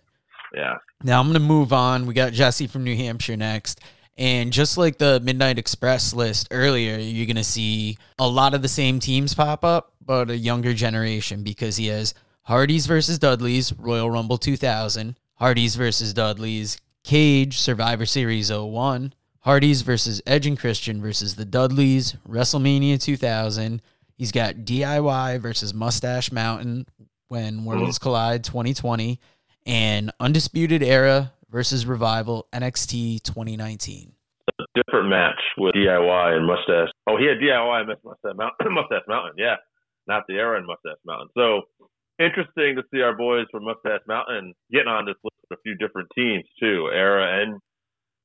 Yeah. 0.54 0.76
Now 1.02 1.18
I'm 1.18 1.26
going 1.26 1.34
to 1.34 1.40
move 1.40 1.72
on. 1.72 2.06
We 2.06 2.14
got 2.14 2.32
Jesse 2.32 2.68
from 2.68 2.84
New 2.84 2.96
Hampshire 2.96 3.36
next. 3.36 3.80
And 4.16 4.52
just 4.52 4.76
like 4.76 4.98
the 4.98 5.20
Midnight 5.20 5.58
Express 5.58 6.12
list 6.12 6.48
earlier, 6.50 6.98
you're 6.98 7.26
going 7.26 7.36
to 7.36 7.44
see 7.44 7.96
a 8.18 8.28
lot 8.28 8.54
of 8.54 8.62
the 8.62 8.68
same 8.68 9.00
teams 9.00 9.34
pop 9.34 9.64
up, 9.64 9.92
but 10.04 10.30
a 10.30 10.36
younger 10.36 10.74
generation 10.74 11.42
because 11.42 11.76
he 11.76 11.86
has 11.86 12.14
Hardys 12.42 12.86
versus 12.86 13.18
Dudleys, 13.18 13.72
Royal 13.72 14.10
Rumble 14.10 14.36
2000, 14.36 15.16
Hardys 15.36 15.76
versus 15.76 16.12
Dudleys, 16.12 16.76
Cage, 17.04 17.58
Survivor 17.58 18.04
Series 18.04 18.52
01, 18.52 19.14
Hardys 19.40 19.82
versus 19.82 20.20
Edge 20.26 20.46
and 20.46 20.58
Christian 20.58 21.00
versus 21.00 21.34
the 21.34 21.44
Dudleys, 21.44 22.14
WrestleMania 22.28 23.02
2000. 23.02 23.80
He's 24.16 24.30
got 24.30 24.56
DIY 24.56 25.40
versus 25.40 25.72
Mustache 25.72 26.30
Mountain 26.30 26.86
when 27.28 27.64
Worlds 27.64 27.98
Collide 27.98 28.44
2020, 28.44 29.18
and 29.64 30.12
Undisputed 30.20 30.82
Era 30.82 31.32
versus 31.52 31.84
Revival 31.84 32.48
NXT 32.52 33.22
2019. 33.22 34.12
A 34.48 34.64
different 34.74 35.08
match 35.08 35.38
with 35.58 35.74
DIY 35.74 36.36
and 36.36 36.46
Mustache. 36.46 36.88
Oh, 37.06 37.20
he 37.20 37.28
had 37.28 37.36
DIY 37.36 37.80
and 37.80 37.88
Mustache 38.02 38.34
Mountain. 38.34 38.74
Mustache 38.74 39.06
Mountain, 39.06 39.36
yeah, 39.36 39.56
not 40.08 40.24
the 40.26 40.34
Era 40.34 40.56
and 40.56 40.66
Mustache 40.66 40.98
Mountain. 41.04 41.28
So 41.36 41.68
interesting 42.18 42.74
to 42.80 42.82
see 42.90 43.02
our 43.02 43.14
boys 43.14 43.46
from 43.52 43.64
Mustache 43.64 44.00
Mountain 44.08 44.54
getting 44.72 44.88
on 44.88 45.04
this 45.04 45.20
list 45.22 45.36
of 45.50 45.58
a 45.58 45.62
few 45.62 45.76
different 45.76 46.08
teams 46.16 46.44
too, 46.58 46.88
Era 46.90 47.44
and 47.44 47.60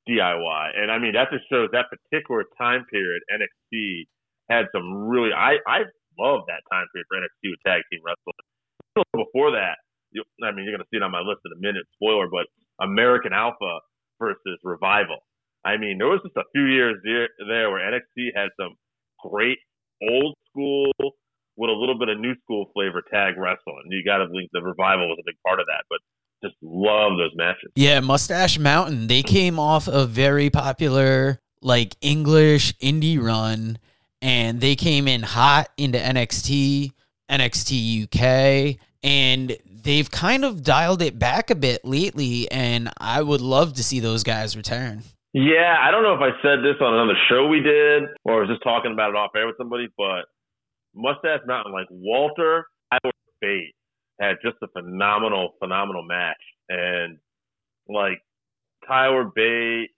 DIY. 0.08 0.64
And 0.74 0.90
I 0.90 0.98
mean, 0.98 1.12
that 1.12 1.28
just 1.30 1.44
shows 1.52 1.68
that 1.72 1.92
particular 1.92 2.48
time 2.56 2.88
period, 2.90 3.20
NXT 3.28 4.08
had 4.48 4.72
some 4.72 5.06
really, 5.06 5.36
I, 5.36 5.60
I 5.68 5.84
love 6.16 6.48
that 6.48 6.64
time 6.72 6.88
period 6.96 7.06
for 7.12 7.20
NXT 7.20 7.52
with 7.52 7.60
tag 7.68 7.84
team 7.92 8.00
wrestling. 8.00 9.04
Before 9.12 9.52
that, 9.52 9.76
you, 10.10 10.24
I 10.42 10.50
mean, 10.50 10.64
you're 10.64 10.72
going 10.72 10.82
to 10.82 10.90
see 10.90 10.96
it 10.96 11.04
on 11.04 11.12
my 11.12 11.20
list 11.20 11.44
in 11.44 11.52
a 11.52 11.60
minute, 11.60 11.84
spoiler, 12.00 12.26
but 12.32 12.48
American 12.80 13.32
Alpha 13.32 13.80
versus 14.18 14.58
Revival. 14.62 15.18
I 15.64 15.76
mean, 15.76 15.98
there 15.98 16.08
was 16.08 16.20
just 16.22 16.36
a 16.36 16.44
few 16.54 16.64
years 16.66 16.96
there, 17.04 17.28
there 17.48 17.70
where 17.70 17.80
NXT 17.80 18.30
had 18.34 18.48
some 18.60 18.74
great 19.24 19.58
old 20.02 20.34
school 20.50 20.92
with 21.56 21.70
a 21.70 21.72
little 21.72 21.98
bit 21.98 22.08
of 22.08 22.18
new 22.20 22.34
school 22.42 22.70
flavor 22.72 23.02
tag 23.12 23.34
wrestling. 23.36 23.84
You 23.90 24.04
got 24.04 24.18
to 24.18 24.26
believe 24.26 24.48
the 24.52 24.62
Revival 24.62 25.08
was 25.08 25.18
a 25.20 25.26
big 25.26 25.36
part 25.44 25.60
of 25.60 25.66
that, 25.66 25.84
but 25.90 25.98
just 26.42 26.54
love 26.62 27.18
those 27.18 27.32
matches. 27.34 27.72
Yeah, 27.74 28.00
Mustache 28.00 28.58
Mountain. 28.58 29.08
They 29.08 29.22
came 29.22 29.58
off 29.58 29.88
a 29.88 30.06
very 30.06 30.50
popular 30.50 31.40
like 31.60 31.96
English 32.00 32.72
indie 32.78 33.20
run 33.20 33.78
and 34.22 34.60
they 34.60 34.76
came 34.76 35.08
in 35.08 35.22
hot 35.22 35.68
into 35.76 35.98
NXT, 35.98 36.92
NXT 37.30 38.04
UK, 38.04 38.76
and 39.02 39.56
they've 39.64 40.10
kind 40.10 40.44
of 40.44 40.62
dialed 40.62 41.02
it 41.02 41.18
back 41.18 41.50
a 41.50 41.54
bit 41.54 41.84
lately 41.84 42.50
and 42.50 42.90
I 42.98 43.22
would 43.22 43.40
love 43.40 43.74
to 43.74 43.84
see 43.84 44.00
those 44.00 44.22
guys 44.22 44.56
return. 44.56 45.02
Yeah, 45.32 45.76
I 45.80 45.90
don't 45.90 46.02
know 46.02 46.14
if 46.14 46.20
I 46.20 46.30
said 46.42 46.60
this 46.60 46.80
on 46.80 46.94
another 46.94 47.18
show 47.28 47.46
we 47.46 47.60
did 47.60 48.04
or 48.24 48.38
I 48.38 48.40
was 48.40 48.48
just 48.48 48.62
talking 48.62 48.92
about 48.92 49.10
it 49.10 49.16
off 49.16 49.30
air 49.36 49.46
with 49.46 49.56
somebody, 49.58 49.88
but 49.96 50.26
Mustache 50.94 51.40
Mountain, 51.46 51.72
like 51.72 51.86
Walter 51.90 52.66
Tyler 52.90 53.12
Bate, 53.40 53.74
had 54.20 54.36
just 54.42 54.56
a 54.62 54.68
phenomenal, 54.68 55.52
phenomenal 55.60 56.02
match. 56.02 56.42
And 56.68 57.18
like 57.88 58.18
Tyler 58.86 59.30
Bate, 59.34 59.90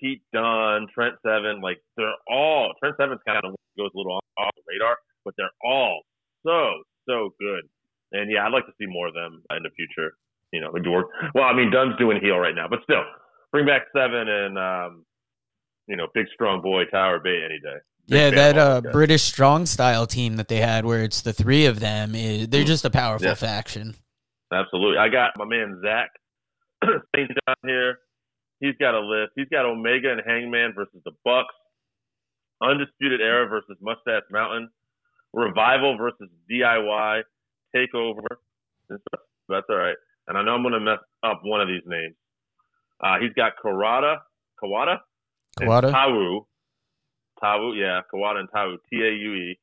Pete 0.00 0.22
Dunne, 0.32 0.88
Trent 0.92 1.14
Seven, 1.24 1.60
like 1.60 1.78
they're 1.96 2.12
all 2.28 2.72
Trent 2.80 2.96
Seven's 2.98 3.20
kind 3.26 3.44
of 3.44 3.54
goes 3.78 3.90
a 3.94 3.98
little 3.98 4.16
off, 4.16 4.24
off 4.38 4.50
the 4.56 4.62
radar, 4.66 4.96
but 5.24 5.34
they're 5.36 5.54
all 5.64 6.02
so 6.44 6.82
so 7.08 7.30
good. 7.38 7.68
And 8.12 8.30
yeah, 8.30 8.46
I'd 8.46 8.52
like 8.52 8.66
to 8.66 8.72
see 8.78 8.86
more 8.86 9.08
of 9.08 9.14
them 9.14 9.42
in 9.56 9.62
the 9.62 9.70
future. 9.70 10.16
You 10.52 10.60
know, 10.60 10.70
maybe 10.72 10.90
work. 10.90 11.08
Well, 11.34 11.44
I 11.44 11.54
mean, 11.54 11.70
Dunne's 11.70 11.96
doing 11.98 12.20
heel 12.20 12.36
right 12.36 12.54
now, 12.54 12.68
but 12.68 12.80
still, 12.84 13.02
bring 13.50 13.66
back 13.66 13.82
Seven 13.96 14.28
and 14.28 14.58
um, 14.58 15.04
you 15.86 15.96
know, 15.96 16.08
big 16.12 16.26
strong 16.34 16.60
boy 16.60 16.84
Tyler 16.86 17.20
Bate 17.20 17.42
any 17.42 17.58
day 17.58 17.78
yeah, 18.06 18.30
that 18.30 18.58
uh, 18.58 18.80
British 18.80 19.22
strong 19.22 19.66
style 19.66 20.06
team 20.06 20.36
that 20.36 20.48
they 20.48 20.58
had, 20.58 20.84
where 20.84 21.02
it's 21.02 21.22
the 21.22 21.32
three 21.32 21.66
of 21.66 21.80
them, 21.80 22.14
is 22.14 22.48
they're 22.48 22.64
just 22.64 22.84
a 22.84 22.90
powerful 22.90 23.28
yeah. 23.28 23.34
faction. 23.34 23.94
Absolutely. 24.52 24.98
I 24.98 25.08
got 25.08 25.32
my 25.36 25.44
man 25.44 25.80
Zach 25.82 26.10
St. 27.16 27.28
John 27.28 27.56
here. 27.64 27.98
He's 28.60 28.74
got 28.78 28.94
a 28.94 29.00
list. 29.00 29.32
He's 29.34 29.48
got 29.48 29.64
Omega 29.64 30.12
and 30.12 30.20
Hangman 30.24 30.72
versus 30.74 31.00
the 31.04 31.12
Bucks, 31.24 31.54
Undisputed 32.62 33.20
Era 33.20 33.46
versus 33.48 33.76
Mustache 33.80 34.22
Mountain, 34.30 34.68
Revival 35.32 35.96
versus 35.96 36.28
DIY, 36.50 37.22
Takeover. 37.74 38.26
That's 38.88 39.66
all 39.68 39.76
right. 39.76 39.96
And 40.28 40.38
I 40.38 40.44
know 40.44 40.52
I'm 40.52 40.62
going 40.62 40.74
to 40.74 40.80
mess 40.80 40.98
up 41.22 41.40
one 41.42 41.60
of 41.60 41.68
these 41.68 41.82
names. 41.86 42.14
Uh, 43.02 43.16
he's 43.20 43.32
got 43.32 43.52
Karada, 43.62 44.18
Kawada, 44.62 44.98
Kawada, 45.58 45.92
Tawu 45.92 46.46
Tawu, 47.42 47.78
yeah, 47.78 48.00
Kawada 48.12 48.40
and 48.40 48.50
Tawu, 48.50 48.76
T 48.88 48.96
A 49.02 49.10
U 49.10 49.34
E, 49.34 49.58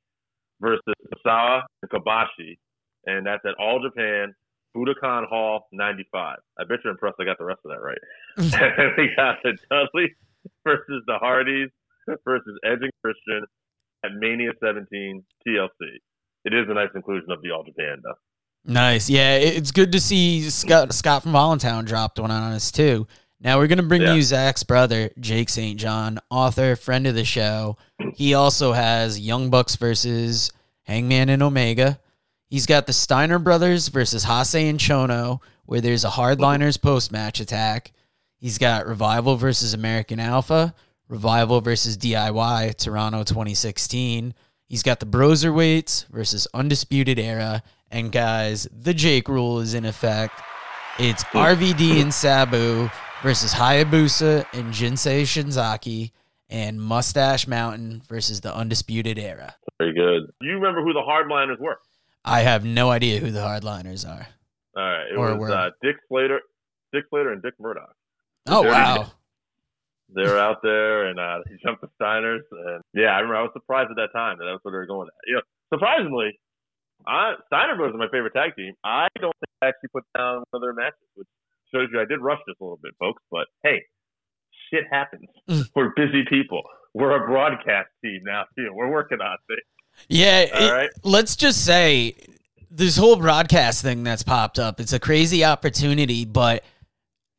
versus 0.60 0.82
Sawa 1.24 1.63
and 1.82 1.91
Kobashi, 1.91 2.58
and 3.06 3.26
that's 3.26 3.43
at 3.45 3.56
All 3.60 3.82
Japan 3.82 4.34
Budokan 4.76 5.28
Hall 5.28 5.67
95. 5.72 6.38
I 6.60 6.63
bet 6.65 6.80
you're 6.84 6.91
impressed 6.91 7.15
I 7.19 7.26
got 7.26 7.38
the 7.38 7.45
rest 7.45 7.62
of 7.65 7.72
that 7.72 7.82
right. 7.82 7.98
and 8.38 8.93
we 8.98 9.10
got 9.15 9.38
the 9.43 9.58
Dudley 9.69 10.15
versus 10.63 11.04
the 11.08 11.17
Hardys 11.19 11.69
versus 12.26 12.60
Edge 12.65 12.80
and 12.82 12.91
Christian 13.04 13.45
at 14.04 14.12
Mania 14.13 14.52
17 14.63 15.24
TLC. 15.48 15.69
It 16.45 16.54
is 16.54 16.65
a 16.69 16.73
nice 16.73 16.89
inclusion 16.95 17.32
of 17.32 17.41
the 17.41 17.52
All 17.52 17.63
Japan, 17.63 18.02
though. 18.04 18.15
Nice. 18.65 19.10
Yeah, 19.10 19.36
it's 19.36 19.71
good 19.71 19.91
to 19.93 19.99
see 19.99 20.49
Scott, 20.49 20.93
Scott 20.93 21.23
from 21.23 21.32
Voluntown 21.32 21.86
dropped 21.86 22.19
one 22.19 22.32
on 22.32 22.54
us, 22.54 22.71
too. 22.71 23.08
Now 23.41 23.58
we're 23.58 23.67
gonna 23.67 23.84
bring 23.84 24.02
yeah. 24.02 24.15
you 24.15 24.21
Zach's 24.21 24.63
brother, 24.63 25.12
Jake 25.17 25.47
St. 25.47 25.80
John, 25.80 26.19
author, 26.30 26.75
friend 26.75 27.08
of 27.08 27.15
the 27.15 27.23
show. 27.23 27.78
He 28.15 28.34
also 28.34 28.73
has 28.73 29.17
Young 29.17 29.49
Bucks 29.49 29.78
versus 29.78 30.52
Hangman 30.84 31.30
and 31.30 31.41
Omega. 31.41 32.02
He's 32.49 32.65
got 32.65 32.86
the 32.86 32.93
Steiner 32.93 33.39
brothers 33.39 33.88
versus 33.88 34.25
Hase 34.25 34.56
and 34.56 34.80
Chono, 34.80 35.39
where 35.65 35.80
there's 35.80 36.04
a 36.04 36.10
hardliners 36.10 36.82
post 36.82 37.13
match 37.13 37.39
attack. 37.39 37.93
He's 38.36 38.58
got 38.58 38.88
Revival 38.88 39.38
versus 39.38 39.73
American 39.73 40.19
Alpha, 40.19 40.73
Revival 41.08 41.62
versus 41.62 41.97
DIY, 41.97 42.75
Toronto 42.75 43.23
2016. 43.23 44.34
He's 44.69 44.84
got 44.84 44.99
the 44.99 45.08
Broserweights 45.08 46.05
versus 46.10 46.47
Undisputed 46.53 47.17
Era. 47.17 47.63
And 47.89 48.12
guys, 48.12 48.69
the 48.71 48.93
Jake 48.93 49.27
rule 49.27 49.60
is 49.60 49.73
in 49.73 49.84
effect. 49.84 50.39
It's 50.99 51.23
RVD 51.25 52.01
and 52.01 52.13
Sabu 52.13 52.88
versus 53.23 53.53
Hayabusa 53.53 54.45
and 54.53 54.71
Jinsei 54.71 55.23
Shinzaki, 55.23 56.12
and 56.49 56.79
Mustache 56.79 57.47
Mountain 57.47 58.03
versus 58.08 58.41
the 58.41 58.55
Undisputed 58.55 59.17
Era. 59.17 59.55
Very 59.79 59.93
good. 59.93 60.32
Do 60.39 60.47
you 60.47 60.53
remember 60.55 60.84
who 60.84 60.93
the 60.93 61.01
hardliners 61.01 61.60
were? 61.60 61.79
I 62.23 62.41
have 62.41 62.63
no 62.63 62.91
idea 62.91 63.19
who 63.19 63.32
the 63.32 63.39
hardliners 63.39 64.08
are. 64.08 64.27
All 64.75 64.84
right, 64.84 65.05
it 65.12 65.17
Or 65.17 65.36
was 65.36 65.51
uh, 65.51 65.69
Dick 65.82 65.95
Slater, 66.08 66.41
Dick 66.93 67.05
Slater, 67.10 67.32
and 67.34 67.41
Dick 67.41 67.53
Murdoch. 67.60 67.95
Oh 68.47 68.62
wow. 68.62 69.12
They 70.15 70.24
were 70.24 70.39
out 70.39 70.58
there, 70.63 71.06
and 71.06 71.19
uh, 71.19 71.39
he 71.48 71.56
jumped 71.63 71.82
the 71.82 71.89
Steiners. 72.02 72.41
And 72.52 72.82
yeah, 72.93 73.13
I 73.13 73.19
remember 73.19 73.36
I 73.38 73.41
was 73.43 73.52
surprised 73.54 73.91
at 73.91 73.95
that 73.98 74.10
time 74.13 74.38
that 74.39 74.45
that's 74.45 74.63
what 74.63 74.72
they 74.72 74.78
were 74.78 74.88
going 74.88 75.08
at. 75.08 75.13
You 75.28 75.36
know, 75.36 75.41
surprisingly, 75.74 76.39
I, 77.08 77.34
Steiner 77.48 77.76
Brothers 77.76 77.95
are 77.95 78.00
my 78.00 78.10
favorite 78.12 78.34
tag 78.34 78.56
team. 78.56 78.74
I 78.84 79.08
don't 79.22 79.34
think 79.39 79.52
I 79.62 79.67
actually 79.67 79.89
put 79.93 80.04
down 80.17 80.43
one 80.50 80.58
of 80.58 80.62
their 80.62 80.74
matches, 80.74 81.06
which 81.15 81.28
shows 81.74 81.88
you 81.93 82.00
I 82.02 82.06
did 82.06 82.22
rush 82.22 82.39
this 82.48 82.56
a 82.60 82.63
little 82.63 82.80
bit, 82.82 82.93
folks. 83.00 83.22
But 83.32 83.48
hey, 83.63 83.84
shit 84.72 84.84
happens. 84.91 85.28
Mm. 85.50 85.69
We're 85.76 85.91
busy 85.95 86.24
people. 86.30 86.63
We're 86.93 87.24
a 87.24 87.28
broadcast 87.28 87.89
team 88.04 88.22
now 88.26 88.45
too. 88.58 88.69
We're 88.74 88.89
working 88.91 89.22
on 89.22 89.38
things. 89.48 89.62
Yeah, 90.08 90.45
All 90.54 90.63
it- 90.67 90.72
right. 90.72 90.89
let's 91.04 91.36
just 91.36 91.63
say 91.65 92.15
this 92.72 92.98
whole 92.98 93.15
broadcast 93.15 93.82
thing 93.84 94.04
that's 94.04 94.24
popped 94.24 94.60
up, 94.60 94.80
it's 94.80 94.93
a 94.93 95.00
crazy 95.00 95.43
opportunity, 95.43 96.26
but 96.26 96.63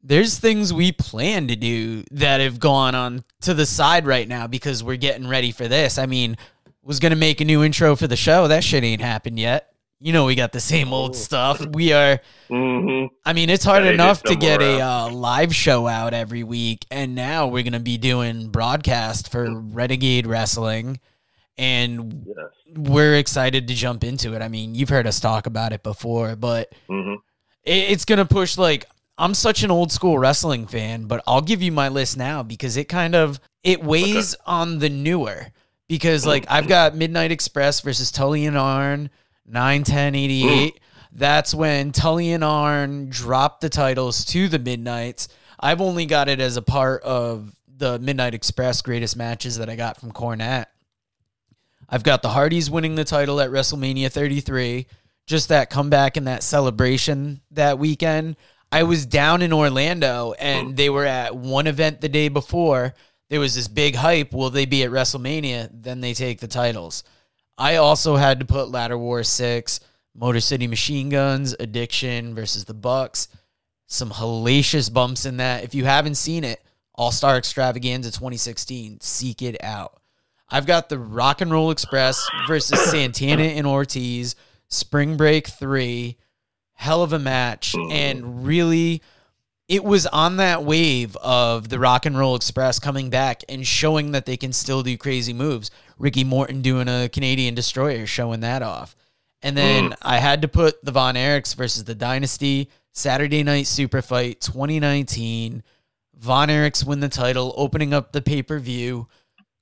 there's 0.02 0.38
things 0.38 0.72
we 0.72 0.92
plan 0.92 1.48
to 1.48 1.56
do 1.56 2.04
that 2.10 2.40
have 2.40 2.58
gone 2.58 2.94
on 2.94 3.24
to 3.42 3.54
the 3.54 3.66
side 3.66 4.06
right 4.06 4.26
now 4.26 4.46
because 4.46 4.82
we're 4.82 4.96
getting 4.96 5.28
ready 5.28 5.52
for 5.52 5.68
this. 5.68 5.98
I 5.98 6.06
mean, 6.06 6.36
was 6.82 6.98
going 7.00 7.10
to 7.10 7.16
make 7.18 7.40
a 7.40 7.44
new 7.44 7.62
intro 7.62 7.94
for 7.96 8.06
the 8.06 8.16
show. 8.16 8.48
That 8.48 8.64
shit 8.64 8.82
ain't 8.82 9.02
happened 9.02 9.38
yet. 9.38 9.66
You 10.02 10.14
know, 10.14 10.24
we 10.24 10.34
got 10.34 10.52
the 10.52 10.60
same 10.60 10.94
old 10.94 11.14
stuff. 11.14 11.64
We 11.74 11.92
are 11.92 12.20
Mm-hmm. 12.48 13.14
I 13.24 13.32
mean, 13.34 13.50
it's 13.50 13.62
hard 13.64 13.84
Yeah, 13.84 13.90
enough 13.92 14.22
to 14.24 14.34
get 14.34 14.60
a 14.62 14.80
uh, 14.80 15.10
live 15.10 15.54
show 15.54 15.86
out 15.86 16.14
every 16.14 16.42
week, 16.42 16.84
and 16.90 17.14
now 17.14 17.46
we're 17.46 17.62
gonna 17.62 17.78
be 17.78 17.96
doing 17.98 18.48
broadcast 18.48 19.30
for 19.30 19.54
Renegade 19.54 20.26
Wrestling, 20.26 20.98
and 21.58 22.24
Yes. 22.26 22.36
we're 22.76 23.14
excited 23.16 23.68
to 23.68 23.74
jump 23.74 24.02
into 24.02 24.34
it. 24.34 24.42
I 24.42 24.48
mean, 24.48 24.74
you've 24.74 24.88
heard 24.88 25.06
us 25.06 25.20
talk 25.20 25.46
about 25.46 25.72
it 25.72 25.82
before, 25.82 26.34
but 26.34 26.72
Mm-hmm. 26.88 27.14
it, 27.64 27.90
it's 27.92 28.04
gonna 28.04 28.24
push 28.24 28.56
like 28.58 28.86
I'm 29.20 29.34
such 29.34 29.62
an 29.62 29.70
old 29.70 29.92
school 29.92 30.18
wrestling 30.18 30.66
fan, 30.66 31.04
but 31.04 31.22
I'll 31.26 31.42
give 31.42 31.60
you 31.60 31.70
my 31.70 31.88
list 31.88 32.16
now 32.16 32.42
because 32.42 32.78
it 32.78 32.88
kind 32.88 33.14
of 33.14 33.38
it 33.62 33.84
weighs 33.84 34.34
on 34.46 34.78
the 34.78 34.88
newer 34.88 35.48
because 35.88 36.24
like 36.24 36.46
I've 36.48 36.66
got 36.66 36.96
Midnight 36.96 37.30
Express 37.30 37.82
versus 37.82 38.10
Tully 38.10 38.46
and 38.46 38.56
Arn, 38.56 39.10
9 39.46 39.84
10 39.84 40.14
88. 40.14 40.80
That's 41.12 41.54
when 41.54 41.92
Tully 41.92 42.32
and 42.32 42.42
Arn 42.42 43.10
dropped 43.10 43.60
the 43.60 43.68
titles 43.68 44.24
to 44.26 44.48
the 44.48 44.58
Midnights. 44.58 45.28
I've 45.58 45.82
only 45.82 46.06
got 46.06 46.28
it 46.28 46.40
as 46.40 46.56
a 46.56 46.62
part 46.62 47.02
of 47.02 47.54
the 47.66 47.98
Midnight 47.98 48.32
Express 48.32 48.80
greatest 48.80 49.18
matches 49.18 49.58
that 49.58 49.68
I 49.68 49.76
got 49.76 50.00
from 50.00 50.12
Cornette. 50.12 50.66
I've 51.90 52.04
got 52.04 52.22
the 52.22 52.30
Hardys 52.30 52.70
winning 52.70 52.94
the 52.94 53.04
title 53.04 53.38
at 53.38 53.50
WrestleMania 53.50 54.10
33. 54.10 54.86
Just 55.26 55.50
that 55.50 55.68
comeback 55.68 56.16
and 56.16 56.26
that 56.26 56.42
celebration 56.42 57.42
that 57.50 57.78
weekend. 57.78 58.36
I 58.72 58.84
was 58.84 59.06
down 59.06 59.42
in 59.42 59.52
Orlando 59.52 60.32
and 60.38 60.68
oh. 60.68 60.72
they 60.72 60.90
were 60.90 61.06
at 61.06 61.36
one 61.36 61.66
event 61.66 62.00
the 62.00 62.08
day 62.08 62.28
before. 62.28 62.94
There 63.28 63.40
was 63.40 63.54
this 63.54 63.68
big 63.68 63.96
hype. 63.96 64.32
Will 64.32 64.50
they 64.50 64.66
be 64.66 64.82
at 64.84 64.90
WrestleMania? 64.90 65.70
Then 65.72 66.00
they 66.00 66.14
take 66.14 66.40
the 66.40 66.48
titles. 66.48 67.04
I 67.58 67.76
also 67.76 68.16
had 68.16 68.40
to 68.40 68.46
put 68.46 68.70
Ladder 68.70 68.96
War 68.98 69.22
6, 69.22 69.80
Motor 70.14 70.40
City 70.40 70.66
Machine 70.66 71.08
Guns, 71.08 71.54
Addiction 71.58 72.34
versus 72.34 72.64
the 72.64 72.74
Bucks. 72.74 73.28
Some 73.86 74.10
hellacious 74.10 74.92
bumps 74.92 75.26
in 75.26 75.38
that. 75.38 75.64
If 75.64 75.74
you 75.74 75.84
haven't 75.84 76.14
seen 76.14 76.44
it, 76.44 76.62
All 76.94 77.12
Star 77.12 77.36
Extravaganza 77.36 78.10
2016, 78.10 79.00
seek 79.00 79.42
it 79.42 79.62
out. 79.62 80.00
I've 80.48 80.66
got 80.66 80.88
the 80.88 80.98
Rock 80.98 81.40
and 81.40 81.52
Roll 81.52 81.70
Express 81.70 82.28
versus 82.48 82.80
Santana 82.90 83.44
and 83.44 83.66
Ortiz, 83.66 84.34
Spring 84.68 85.16
Break 85.16 85.46
3, 85.46 86.16
hell 86.80 87.02
of 87.02 87.12
a 87.12 87.18
match. 87.18 87.74
Mm. 87.74 87.92
And 87.92 88.46
really, 88.46 89.02
it 89.68 89.84
was 89.84 90.06
on 90.06 90.38
that 90.38 90.64
wave 90.64 91.14
of 91.16 91.68
the 91.68 91.78
Rock 91.78 92.06
and 92.06 92.18
Roll 92.18 92.34
Express 92.34 92.78
coming 92.78 93.10
back 93.10 93.44
and 93.50 93.66
showing 93.66 94.12
that 94.12 94.24
they 94.24 94.38
can 94.38 94.52
still 94.52 94.82
do 94.82 94.96
crazy 94.96 95.34
moves. 95.34 95.70
Ricky 95.98 96.24
Morton 96.24 96.62
doing 96.62 96.88
a 96.88 97.10
Canadian 97.10 97.54
Destroyer, 97.54 98.06
showing 98.06 98.40
that 98.40 98.62
off. 98.62 98.96
And 99.42 99.56
then 99.56 99.90
mm. 99.90 99.96
I 100.00 100.18
had 100.18 100.42
to 100.42 100.48
put 100.48 100.82
the 100.82 100.90
Von 100.90 101.16
Erichs 101.16 101.54
versus 101.54 101.84
the 101.84 101.94
Dynasty 101.94 102.70
Saturday 102.92 103.42
Night 103.42 103.66
Super 103.66 104.00
Fight 104.00 104.40
2019. 104.40 105.62
Von 106.16 106.48
Erichs 106.48 106.84
win 106.84 107.00
the 107.00 107.08
title, 107.10 107.54
opening 107.58 107.92
up 107.92 108.12
the 108.12 108.22
pay 108.22 108.42
per 108.42 108.58
view. 108.58 109.06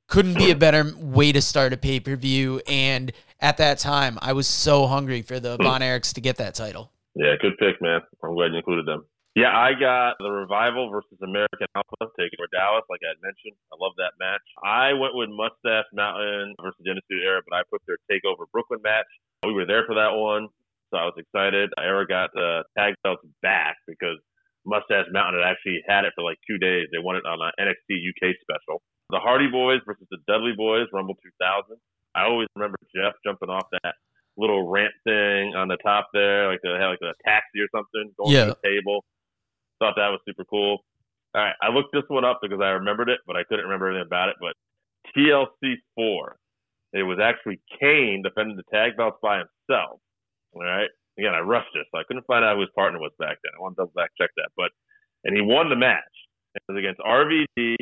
Couldn't 0.06 0.34
be 0.34 0.52
a 0.52 0.56
better 0.56 0.92
way 0.96 1.32
to 1.32 1.42
start 1.42 1.72
a 1.72 1.76
pay 1.76 1.98
per 1.98 2.14
view. 2.14 2.62
And 2.68 3.12
at 3.40 3.56
that 3.56 3.78
time, 3.78 4.18
I 4.22 4.34
was 4.34 4.46
so 4.46 4.86
hungry 4.86 5.22
for 5.22 5.40
the 5.40 5.58
mm. 5.58 5.64
Von 5.64 5.80
Erichs 5.80 6.14
to 6.14 6.20
get 6.20 6.36
that 6.36 6.54
title. 6.54 6.92
Yeah, 7.18 7.34
good 7.42 7.58
pick, 7.58 7.82
man. 7.82 7.98
I'm 8.22 8.38
glad 8.38 8.54
you 8.54 8.62
included 8.62 8.86
them. 8.86 9.02
Yeah, 9.34 9.50
I 9.50 9.74
got 9.74 10.22
the 10.22 10.30
Revival 10.30 10.86
versus 10.86 11.18
American 11.18 11.66
Alpha 11.74 12.14
Takeover 12.14 12.46
Dallas, 12.54 12.86
like 12.86 13.02
I 13.02 13.10
had 13.10 13.22
mentioned. 13.22 13.58
I 13.74 13.76
love 13.78 13.98
that 13.98 14.14
match. 14.22 14.42
I 14.62 14.94
went 14.94 15.18
with 15.18 15.26
Mustache 15.34 15.90
Mountain 15.90 16.54
versus 16.62 16.78
Genesis 16.86 17.10
Era, 17.10 17.42
but 17.42 17.58
I 17.58 17.66
put 17.66 17.82
their 17.90 17.98
Takeover 18.06 18.46
Brooklyn 18.54 18.78
match. 18.86 19.10
We 19.42 19.50
were 19.50 19.66
there 19.66 19.82
for 19.82 19.98
that 19.98 20.14
one, 20.14 20.46
so 20.90 20.98
I 20.98 21.10
was 21.10 21.18
excited. 21.18 21.74
I 21.74 21.90
era 21.90 22.06
got 22.06 22.30
uh, 22.38 22.62
tag 22.78 22.94
belts 23.02 23.26
back 23.42 23.82
because 23.90 24.22
Mustache 24.62 25.10
Mountain 25.10 25.42
had 25.42 25.50
actually 25.50 25.82
had 25.90 26.06
it 26.06 26.14
for 26.14 26.22
like 26.22 26.38
two 26.46 26.58
days. 26.58 26.86
They 26.94 27.02
won 27.02 27.18
it 27.18 27.26
on 27.26 27.42
an 27.42 27.50
NXT 27.58 27.98
UK 28.14 28.38
special. 28.46 28.78
The 29.10 29.18
Hardy 29.18 29.50
Boys 29.50 29.82
versus 29.86 30.06
the 30.10 30.22
Dudley 30.30 30.54
Boys, 30.54 30.86
Rumble 30.94 31.18
2000. 31.18 31.74
I 32.14 32.30
always 32.30 32.46
remember 32.54 32.78
Jeff 32.94 33.14
jumping 33.26 33.50
off 33.50 33.66
that 33.82 33.98
little 34.38 34.68
ramp 34.68 34.94
thing 35.04 35.54
on 35.56 35.68
the 35.68 35.76
top 35.78 36.08
there, 36.14 36.48
like 36.48 36.60
they 36.62 36.70
had 36.70 36.86
like 36.86 37.02
a 37.02 37.12
taxi 37.28 37.60
or 37.60 37.68
something 37.74 38.14
going 38.16 38.32
Yeah. 38.32 38.46
to 38.46 38.56
the 38.62 38.68
table. 38.68 39.04
Thought 39.80 39.94
that 39.96 40.08
was 40.08 40.20
super 40.26 40.44
cool. 40.44 40.78
All 41.34 41.42
right, 41.44 41.54
I 41.60 41.68
looked 41.68 41.92
this 41.92 42.04
one 42.08 42.24
up 42.24 42.38
because 42.40 42.60
I 42.62 42.70
remembered 42.70 43.08
it, 43.10 43.20
but 43.26 43.36
I 43.36 43.44
couldn't 43.44 43.64
remember 43.66 43.88
anything 43.90 44.06
about 44.06 44.28
it. 44.30 44.36
But 44.40 44.54
TLC 45.14 45.76
four, 45.94 46.36
it 46.92 47.02
was 47.02 47.18
actually 47.20 47.60
Kane 47.80 48.22
defending 48.22 48.56
the 48.56 48.64
tag 48.72 48.96
belts 48.96 49.18
by 49.22 49.38
himself. 49.38 50.00
All 50.54 50.62
right, 50.62 50.88
again, 51.18 51.34
I 51.34 51.40
rushed 51.40 51.70
this, 51.74 51.84
so 51.92 51.98
I 52.00 52.04
couldn't 52.08 52.26
find 52.26 52.44
out 52.44 52.54
who 52.56 52.62
his 52.62 52.70
partner 52.74 52.98
was 52.98 53.12
back 53.18 53.36
then. 53.44 53.52
I 53.56 53.60
want 53.60 53.76
to 53.76 53.82
double 53.82 53.92
back 53.94 54.10
check 54.18 54.30
that, 54.36 54.48
but 54.56 54.70
and 55.24 55.34
he 55.36 55.42
won 55.42 55.68
the 55.68 55.76
match. 55.76 56.02
It 56.54 56.62
was 56.68 56.78
against 56.78 57.00
RVD, 57.00 57.76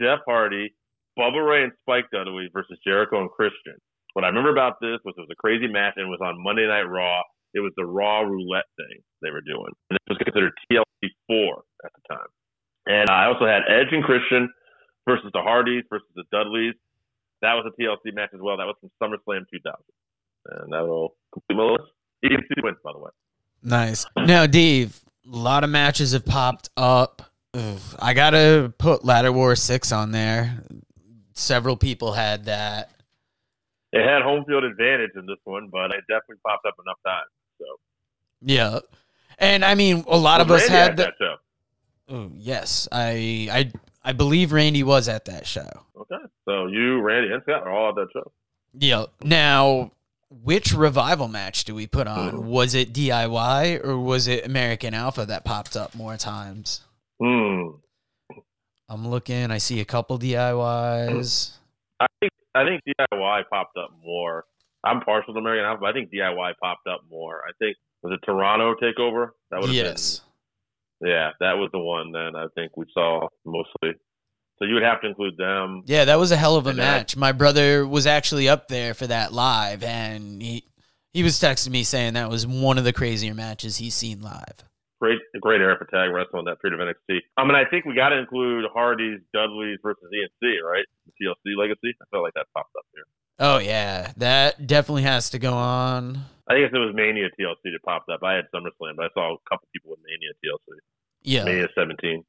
Jeff 0.00 0.20
Hardy, 0.26 0.74
Bubba 1.18 1.44
Ray, 1.46 1.64
and 1.64 1.72
Spike 1.82 2.06
Dudley 2.12 2.48
versus 2.52 2.78
Jericho 2.86 3.20
and 3.20 3.30
Christian. 3.30 3.74
What 4.14 4.24
I 4.24 4.28
remember 4.28 4.50
about 4.50 4.80
this 4.80 4.98
was 5.04 5.14
it 5.18 5.20
was 5.20 5.30
a 5.30 5.36
crazy 5.36 5.66
match 5.66 5.94
and 5.96 6.06
it 6.06 6.10
was 6.10 6.22
on 6.22 6.42
Monday 6.42 6.66
Night 6.66 6.88
Raw. 6.88 7.22
It 7.52 7.60
was 7.60 7.72
the 7.76 7.84
Raw 7.84 8.22
Roulette 8.22 8.70
thing 8.76 9.02
they 9.22 9.30
were 9.30 9.42
doing. 9.42 9.70
And 9.90 9.98
it 9.98 10.10
was 10.10 10.18
considered 10.18 10.52
TLC 10.66 11.10
4 11.28 11.62
at 11.84 11.92
the 11.94 12.14
time. 12.14 12.30
And 12.86 13.10
I 13.10 13.26
also 13.26 13.46
had 13.46 13.62
Edge 13.68 13.92
and 13.92 14.02
Christian 14.02 14.50
versus 15.06 15.30
the 15.32 15.42
Hardys 15.42 15.84
versus 15.90 16.08
the 16.14 16.24
Dudleys. 16.32 16.74
That 17.42 17.54
was 17.54 17.66
a 17.66 17.74
TLC 17.80 18.14
match 18.14 18.30
as 18.34 18.40
well. 18.40 18.56
That 18.56 18.66
was 18.66 18.76
from 18.80 18.90
SummerSlam 19.02 19.44
2000. 19.52 19.76
And 20.62 20.72
that 20.72 20.86
will 20.86 21.16
complete 21.32 21.56
my 21.56 21.64
list. 21.64 21.90
EMC 22.24 22.62
wins, 22.62 22.78
by 22.82 22.92
the 22.92 22.98
way. 22.98 23.10
Nice. 23.62 24.06
Now, 24.16 24.46
Dave, 24.46 25.00
a 25.30 25.36
lot 25.36 25.64
of 25.64 25.70
matches 25.70 26.12
have 26.12 26.24
popped 26.24 26.70
up. 26.76 27.22
I 27.98 28.14
gotta 28.14 28.72
put 28.78 29.04
Ladder 29.04 29.32
War 29.32 29.54
Six 29.54 29.92
on 29.92 30.10
there. 30.10 30.64
Several 31.34 31.76
people 31.76 32.12
had 32.12 32.46
that. 32.46 32.90
It 33.94 34.04
had 34.04 34.22
home 34.22 34.44
field 34.44 34.64
advantage 34.64 35.12
in 35.14 35.24
this 35.26 35.38
one, 35.44 35.68
but 35.70 35.92
it 35.92 36.02
definitely 36.08 36.40
popped 36.44 36.66
up 36.66 36.74
enough 36.84 36.98
times. 37.06 37.30
So 37.58 37.64
Yeah, 38.42 38.80
and 39.38 39.64
I 39.64 39.74
mean, 39.74 40.04
a 40.08 40.18
lot 40.18 40.40
of 40.40 40.50
us 40.50 40.68
Randy 40.68 40.74
had 40.74 40.96
that 40.96 41.14
show. 41.18 41.36
Oh, 42.08 42.30
yes, 42.34 42.88
I, 42.92 43.48
I, 43.50 43.72
I 44.02 44.12
believe 44.12 44.52
Randy 44.52 44.82
was 44.82 45.08
at 45.08 45.24
that 45.26 45.46
show. 45.46 45.68
Okay. 45.96 46.22
So 46.44 46.66
you, 46.66 47.00
Randy, 47.00 47.32
and 47.32 47.42
Scott 47.42 47.66
are 47.66 47.70
all 47.70 47.90
at 47.90 47.94
that 47.94 48.08
show. 48.12 48.32
Yeah. 48.76 49.06
Now, 49.22 49.92
which 50.28 50.74
revival 50.74 51.28
match 51.28 51.64
do 51.64 51.74
we 51.74 51.86
put 51.86 52.06
on? 52.06 52.46
Was 52.46 52.74
it 52.74 52.92
DIY 52.92 53.84
or 53.84 53.98
was 53.98 54.26
it 54.26 54.44
American 54.44 54.92
Alpha 54.92 55.24
that 55.26 55.44
popped 55.44 55.76
up 55.76 55.94
more 55.94 56.16
times? 56.16 56.82
Hmm. 57.22 57.68
I'm 58.88 59.08
looking. 59.08 59.50
I 59.50 59.58
see 59.58 59.80
a 59.80 59.84
couple 59.84 60.18
DIYs. 60.18 61.52
I 62.00 62.06
think 62.20 62.32
I 62.54 62.64
think 62.64 62.82
DIY 62.86 63.42
popped 63.52 63.76
up 63.76 63.90
more. 64.04 64.44
I'm 64.84 65.00
partial 65.00 65.32
to 65.34 65.40
American 65.40 65.64
Alpha, 65.64 65.80
but 65.80 65.90
I 65.90 65.92
think 65.92 66.10
DIY 66.12 66.52
popped 66.62 66.86
up 66.86 67.00
more. 67.10 67.42
I 67.48 67.52
think 67.58 67.76
was 68.02 68.12
it 68.12 68.20
Toronto 68.24 68.74
takeover? 68.74 69.30
That 69.50 69.60
would 69.60 69.70
Yes. 69.70 70.18
been 70.20 71.10
yeah, 71.10 71.30
that 71.40 71.54
was 71.54 71.70
the 71.72 71.78
one 71.78 72.12
then 72.12 72.34
I 72.36 72.46
think 72.54 72.76
we 72.76 72.84
saw 72.94 73.26
mostly. 73.44 73.94
So 74.58 74.64
you 74.64 74.74
would 74.74 74.84
have 74.84 75.00
to 75.02 75.08
include 75.08 75.36
them. 75.36 75.82
Yeah, 75.86 76.04
that 76.04 76.18
was 76.18 76.30
a 76.30 76.36
hell 76.36 76.56
of 76.56 76.66
a 76.66 76.70
And 76.70 76.78
that- 76.78 76.82
match. 76.98 77.16
My 77.16 77.32
brother 77.32 77.86
was 77.86 78.06
actually 78.06 78.48
up 78.48 78.68
there 78.68 78.94
for 78.94 79.06
that 79.08 79.32
live, 79.32 79.82
and 79.82 80.40
he 80.42 80.64
he 81.12 81.22
was 81.22 81.34
texting 81.40 81.70
me 81.70 81.82
saying 81.84 82.14
that 82.14 82.28
was 82.30 82.46
one 82.46 82.76
of 82.78 82.84
the 82.84 82.92
crazier 82.92 83.34
matches 83.34 83.76
he's 83.78 83.94
seen 83.94 84.20
live. 84.20 84.64
Great 85.04 85.20
great 85.42 85.60
era 85.60 85.76
for 85.76 85.84
tag 85.84 86.10
wrestling 86.10 86.46
that 86.46 86.62
period 86.62 86.80
of 86.80 86.88
NXT. 86.88 87.18
I 87.36 87.44
mean 87.44 87.54
I 87.54 87.68
think 87.68 87.84
we 87.84 87.94
gotta 87.94 88.16
include 88.16 88.64
Hardy's, 88.72 89.20
Dudley's 89.36 89.78
versus 89.82 90.02
ENC, 90.02 90.62
right? 90.64 90.86
The 91.04 91.26
TLC 91.26 91.58
legacy. 91.58 91.94
I 92.00 92.04
felt 92.10 92.22
like 92.22 92.32
that 92.32 92.46
popped 92.54 92.74
up 92.74 92.86
here. 92.94 93.04
Oh 93.38 93.58
yeah, 93.58 94.12
that 94.16 94.66
definitely 94.66 95.02
has 95.02 95.28
to 95.30 95.38
go 95.38 95.52
on. 95.52 96.24
I 96.48 96.58
guess 96.58 96.70
it 96.72 96.78
was 96.78 96.94
Mania 96.94 97.28
TLC 97.38 97.64
that 97.64 97.82
popped 97.84 98.08
up. 98.08 98.22
I 98.22 98.32
had 98.32 98.46
SummerSlam, 98.54 98.96
but 98.96 99.04
I 99.04 99.08
saw 99.12 99.34
a 99.34 99.36
couple 99.46 99.68
people 99.74 99.90
with 99.90 100.00
Mania 100.06 100.30
TLC. 100.42 100.78
Yeah. 101.22 101.44
Mania 101.44 101.68
17. 101.74 102.24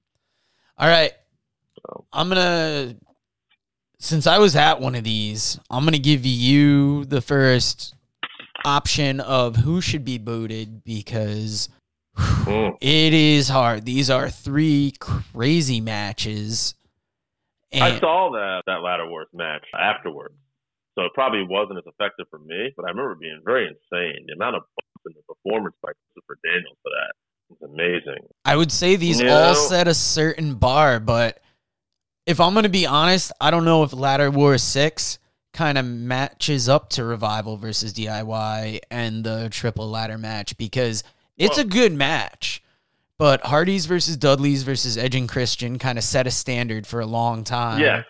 All 0.78 0.90
right. 0.90 1.14
So. 1.82 2.04
I'm 2.12 2.28
gonna 2.28 2.96
since 4.00 4.28
I 4.28 4.38
was 4.38 4.58
at 4.58 4.82
one 4.82 4.96
of 4.96 5.06
these, 5.06 5.62
I'm 5.70 5.86
gonna 5.86 5.98
give 5.98 6.26
you 6.26 7.06
the 7.06 7.22
first 7.22 7.96
option 8.66 9.22
of 9.22 9.56
who 9.58 9.80
should 9.80 10.04
be 10.04 10.18
booted 10.18 10.84
because 10.84 11.70
Mm. 12.18 12.78
it 12.82 13.14
is 13.14 13.50
hard. 13.50 13.86
These 13.86 14.10
are 14.10 14.30
three 14.30 14.94
crazy 15.00 15.82
matches. 15.82 16.76
I 17.74 18.00
saw 18.00 18.32
that 18.32 18.64
that 18.68 18.82
Ladder 18.82 19.10
Wars 19.10 19.28
match 19.34 19.66
afterwards, 19.78 20.36
so 20.98 21.04
it 21.06 21.12
probably 21.14 21.44
wasn't 21.44 21.80
as 21.80 21.84
effective 21.86 22.26
for 22.30 22.40
me. 22.40 22.72
But 22.78 22.86
I 22.86 22.90
remember 22.90 23.16
being 23.16 23.42
very 23.44 23.64
insane. 23.68 24.26
The 24.28 24.34
amount 24.34 24.56
of 24.56 24.62
bumps 24.62 25.06
in 25.06 25.14
the 25.16 25.34
performance 25.34 25.76
by 25.84 25.92
Christopher 26.14 26.38
Daniels 26.44 26.78
for 26.82 26.92
that 26.92 27.14
was 27.50 27.70
amazing. 27.74 28.28
I 28.46 28.56
would 28.56 28.72
say 28.72 28.96
these 28.96 29.20
You 29.20 29.30
all 29.30 29.54
know- 29.54 29.54
set 29.54 29.88
a 29.90 29.94
certain 29.94 30.56
bar, 30.56 31.00
but 31.02 31.42
if 32.26 32.40
I'm 32.40 32.54
gonna 32.54 32.70
be 32.70 32.86
honest, 32.86 33.32
I 33.42 33.52
don't 33.52 33.66
know 33.66 33.84
if 33.84 33.92
Ladder 33.92 34.32
War 34.32 34.58
Six 34.58 35.20
kind 35.52 35.78
of 35.78 35.86
matches 35.86 36.70
up 36.70 36.90
to 36.92 37.04
Revival 37.04 37.58
versus 37.58 37.94
DIY 37.94 38.80
and 38.92 39.24
the 39.24 39.50
triple 39.52 39.90
ladder 39.90 40.18
match 40.18 40.58
because 40.58 41.04
it's 41.38 41.58
a 41.58 41.64
good 41.64 41.94
match. 41.94 42.62
But 43.18 43.46
Hardy's 43.46 43.86
versus 43.86 44.18
Dudley's 44.18 44.64
versus 44.64 44.98
Edge 44.98 45.16
and 45.16 45.30
Christian 45.30 45.80
kind 45.80 45.98
of 45.98 46.04
set 46.04 46.28
a 46.28 46.32
standard 46.32 46.86
for 46.86 47.00
a 47.00 47.06
long 47.06 47.46
time. 47.46 47.80
Yeah, 47.80 48.04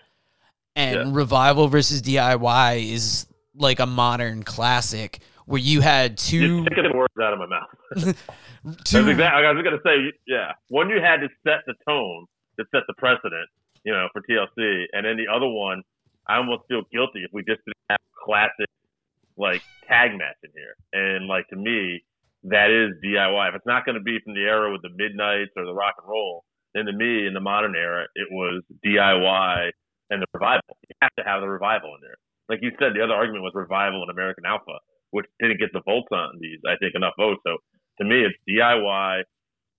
And 0.74 0.94
Yeah. 0.96 1.04
Revival 1.14 1.68
versus 1.68 2.02
DIY 2.02 2.92
is 2.92 3.26
like 3.54 3.78
a 3.78 3.86
modern 3.86 4.42
classic 4.42 5.20
where 5.46 5.60
you 5.60 5.80
had 5.80 6.18
two 6.18 6.56
you're 6.56 6.64
taking 6.64 6.90
the 6.90 6.96
words 6.96 7.14
out 7.22 7.32
of 7.32 7.38
my 7.38 7.46
mouth. 7.46 7.68
two 8.84 9.08
exactly. 9.08 9.46
I 9.46 9.52
was 9.52 9.62
gonna 9.62 9.78
say, 9.84 10.12
yeah. 10.26 10.52
One 10.68 10.90
you 10.90 11.00
had 11.00 11.18
to 11.18 11.28
set 11.44 11.60
the 11.66 11.74
tone, 11.86 12.26
to 12.58 12.66
set 12.72 12.82
the 12.88 12.94
precedent, 12.98 13.48
you 13.84 13.92
know, 13.92 14.08
for 14.12 14.22
TLC, 14.22 14.86
and 14.92 15.06
then 15.06 15.16
the 15.16 15.32
other 15.32 15.46
one, 15.46 15.82
I 16.26 16.36
almost 16.36 16.64
feel 16.66 16.82
guilty 16.92 17.22
if 17.22 17.32
we 17.32 17.42
just 17.42 17.64
didn't 17.64 17.76
have 17.90 18.00
classic 18.24 18.68
like 19.36 19.62
tag 19.86 20.18
match 20.18 20.36
in 20.42 20.50
here. 20.52 20.74
And 20.92 21.28
like 21.28 21.46
to 21.48 21.56
me, 21.56 22.02
that 22.50 22.70
is 22.70 22.94
DIY. 23.04 23.48
If 23.48 23.54
it's 23.56 23.66
not 23.66 23.84
gonna 23.86 24.00
be 24.00 24.18
from 24.24 24.34
the 24.34 24.42
era 24.42 24.70
with 24.72 24.82
the 24.82 24.90
Midnights 24.94 25.52
or 25.56 25.64
the 25.64 25.74
Rock 25.74 25.94
and 25.98 26.08
Roll, 26.08 26.44
then 26.74 26.86
to 26.86 26.92
me 26.92 27.26
in 27.26 27.34
the 27.34 27.40
modern 27.40 27.74
era, 27.74 28.06
it 28.14 28.28
was 28.30 28.62
DIY 28.84 29.70
and 30.10 30.22
the 30.22 30.26
revival. 30.34 30.76
You 30.88 30.96
have 31.02 31.14
to 31.18 31.24
have 31.24 31.40
the 31.40 31.48
revival 31.48 31.94
in 31.94 32.00
there. 32.02 32.16
Like 32.48 32.60
you 32.62 32.70
said, 32.78 32.94
the 32.94 33.02
other 33.02 33.14
argument 33.14 33.42
was 33.42 33.52
revival 33.54 34.02
and 34.02 34.10
American 34.10 34.44
Alpha, 34.46 34.78
which 35.10 35.26
didn't 35.40 35.58
get 35.58 35.72
the 35.72 35.82
votes 35.84 36.08
on 36.12 36.38
these. 36.40 36.60
I 36.66 36.76
think 36.78 36.94
enough 36.94 37.14
votes. 37.18 37.40
So 37.46 37.56
to 37.98 38.04
me, 38.04 38.22
it's 38.22 38.36
DIY 38.48 39.22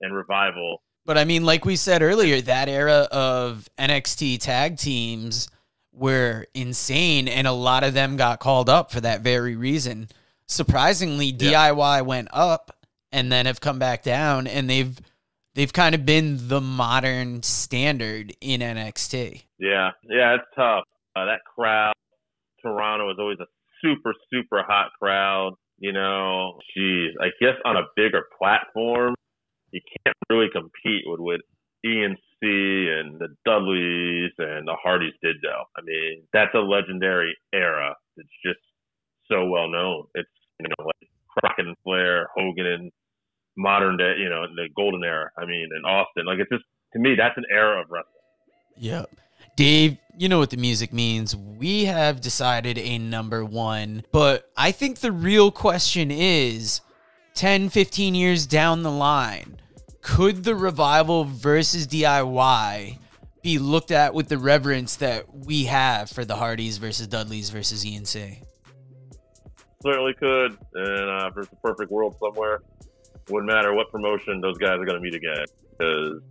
and 0.01 0.15
revival. 0.15 0.81
But 1.05 1.17
I 1.17 1.23
mean, 1.23 1.45
like 1.45 1.63
we 1.63 1.77
said 1.77 2.01
earlier, 2.01 2.41
that 2.41 2.67
era 2.67 3.07
of 3.11 3.69
NXT 3.79 4.39
tag 4.39 4.77
teams 4.77 5.47
were 5.93 6.45
insane, 6.53 7.27
and 7.27 7.47
a 7.47 7.53
lot 7.53 7.83
of 7.83 7.93
them 7.93 8.17
got 8.17 8.39
called 8.39 8.69
up 8.69 8.91
for 8.91 8.99
that 9.01 9.21
very 9.21 9.55
reason. 9.55 10.09
Surprisingly, 10.47 11.27
Yeah. 11.27 11.71
DIY 11.71 12.05
went 12.05 12.29
up 12.31 12.71
and 13.11 13.31
then 13.31 13.45
have 13.45 13.59
come 13.61 13.79
back 13.79 14.03
down, 14.03 14.47
and 14.47 14.69
they've 14.69 14.97
they've 15.55 15.73
kind 15.73 15.95
of 15.95 16.05
been 16.05 16.47
the 16.47 16.61
modern 16.61 17.41
standard 17.43 18.35
in 18.41 18.61
NXT. 18.61 19.43
Yeah, 19.59 19.91
yeah, 20.03 20.35
it's 20.35 20.45
tough. 20.55 20.83
Uh, 21.15 21.25
that 21.25 21.39
crowd, 21.55 21.93
Toronto 22.61 23.09
is 23.11 23.17
always 23.19 23.39
a 23.39 23.47
super, 23.81 24.13
super 24.31 24.63
hot 24.63 24.91
crowd. 25.01 25.53
You 25.79 25.91
know, 25.93 26.59
geez, 26.75 27.11
I 27.21 27.27
guess 27.39 27.55
on 27.65 27.75
a 27.75 27.83
bigger 27.95 28.23
platform, 28.37 29.15
you 29.71 29.81
can't 30.05 30.15
really 30.29 30.49
compete 30.51 31.03
with 31.05 31.19
what 31.19 31.41
ENC 31.85 32.17
and 32.41 33.19
the 33.19 33.29
Dudleys 33.45 34.31
and 34.37 34.67
the 34.67 34.75
Hardys 34.81 35.13
did, 35.21 35.37
though. 35.43 35.63
I 35.77 35.81
mean, 35.83 36.23
that's 36.33 36.53
a 36.55 36.59
legendary 36.59 37.35
era. 37.53 37.95
It's 38.17 38.29
just 38.45 38.59
so 39.29 39.45
well 39.45 39.69
known. 39.69 40.05
It's 40.15 40.29
you 40.59 40.67
know 40.67 40.85
like 40.85 41.09
Crockett 41.37 41.67
and 41.67 41.75
Flair, 41.83 42.27
Hogan 42.35 42.65
and 42.65 42.91
modern 43.57 43.97
day, 43.97 44.13
you 44.19 44.29
know, 44.29 44.45
the 44.55 44.69
golden 44.75 45.03
era. 45.03 45.29
I 45.37 45.45
mean, 45.45 45.67
in 45.75 45.83
Austin. 45.85 46.25
Like 46.25 46.39
it's 46.39 46.49
just 46.49 46.63
to 46.93 46.99
me, 46.99 47.15
that's 47.17 47.37
an 47.37 47.45
era 47.51 47.81
of 47.81 47.87
wrestling. 47.89 48.13
Yep. 48.77 49.09
Dave, 49.55 49.97
you 50.17 50.29
know 50.29 50.37
what 50.37 50.51
the 50.51 50.57
music 50.57 50.93
means. 50.93 51.35
We 51.35 51.85
have 51.85 52.21
decided 52.21 52.77
a 52.77 52.99
number 52.99 53.43
one, 53.43 54.03
but 54.11 54.49
I 54.55 54.71
think 54.71 54.99
the 54.99 55.11
real 55.11 55.51
question 55.51 56.11
is 56.11 56.81
10, 57.33 57.69
15 57.69 58.15
years 58.15 58.45
down 58.45 58.83
the 58.83 58.91
line, 58.91 59.57
could 60.01 60.43
the 60.43 60.55
revival 60.55 61.23
versus 61.23 61.87
DIY 61.87 62.99
be 63.41 63.57
looked 63.57 63.91
at 63.91 64.13
with 64.13 64.27
the 64.27 64.37
reverence 64.37 64.95
that 64.97 65.25
we 65.33 65.65
have 65.65 66.09
for 66.09 66.23
the 66.23 66.35
Hardys 66.35 66.77
versus 66.77 67.07
Dudleys 67.07 67.49
versus 67.49 67.83
ENC? 67.83 68.43
Certainly 69.81 70.13
could. 70.13 70.57
And 70.73 71.09
uh, 71.09 71.27
if 71.27 71.35
there's 71.35 71.51
a 71.51 71.55
perfect 71.57 71.91
world 71.91 72.15
somewhere, 72.19 72.61
wouldn't 73.29 73.51
matter 73.51 73.73
what 73.73 73.91
promotion 73.91 74.41
those 74.41 74.57
guys 74.57 74.79
are 74.79 74.85
going 74.85 74.95
to 74.95 75.01
meet 75.01 75.15
again 75.15 75.45
because 75.71 76.21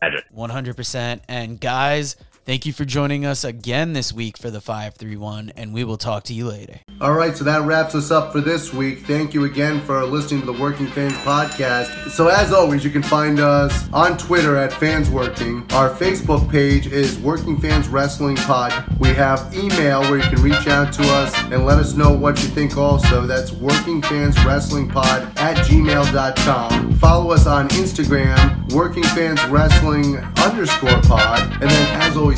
magic. 0.00 0.24
100%. 0.34 1.20
And 1.28 1.60
guys, 1.60 2.16
thank 2.48 2.64
you 2.64 2.72
for 2.72 2.86
joining 2.86 3.26
us 3.26 3.44
again 3.44 3.92
this 3.92 4.10
week 4.10 4.38
for 4.38 4.50
the 4.50 4.58
531, 4.58 5.52
and 5.54 5.74
we 5.74 5.84
will 5.84 5.98
talk 5.98 6.24
to 6.24 6.32
you 6.32 6.48
later. 6.48 6.80
All 6.98 7.12
right, 7.12 7.36
so 7.36 7.44
that 7.44 7.60
wraps 7.60 7.94
us 7.94 8.10
up 8.10 8.32
for 8.32 8.40
this 8.40 8.72
week. 8.72 9.00
Thank 9.00 9.34
you 9.34 9.44
again 9.44 9.82
for 9.82 10.02
listening 10.06 10.40
to 10.40 10.46
the 10.46 10.58
Working 10.58 10.86
Fans 10.86 11.12
podcast. 11.18 12.10
So, 12.10 12.28
as 12.28 12.50
always, 12.50 12.82
you 12.82 12.90
can 12.90 13.02
find 13.02 13.38
us 13.38 13.86
on 13.92 14.16
Twitter 14.16 14.56
at 14.56 14.72
Fans 14.72 15.10
Working. 15.10 15.58
Our 15.72 15.90
Facebook 15.90 16.50
page 16.50 16.86
is 16.86 17.18
Working 17.18 17.60
Fans 17.60 17.86
Wrestling 17.86 18.36
Pod. 18.36 18.72
We 18.98 19.08
have 19.08 19.54
email 19.54 20.00
where 20.00 20.16
you 20.16 20.30
can 20.30 20.40
reach 20.42 20.66
out 20.68 20.90
to 20.94 21.02
us 21.02 21.36
and 21.52 21.66
let 21.66 21.78
us 21.78 21.94
know 21.94 22.12
what 22.12 22.42
you 22.42 22.48
think 22.48 22.78
also. 22.78 23.26
That's 23.26 23.52
Working 23.52 24.00
Fans 24.00 24.42
Wrestling 24.42 24.88
Pod 24.88 25.22
at 25.36 25.58
gmail.com. 25.66 26.94
Follow 26.94 27.30
us 27.30 27.46
on 27.46 27.68
Instagram, 27.68 28.72
Working 28.72 29.04
Fans 29.04 29.44
Wrestling 29.44 30.16
underscore 30.38 31.00
pod. 31.02 31.42
And 31.60 31.70
then, 31.70 32.00
as 32.00 32.16
always, 32.16 32.37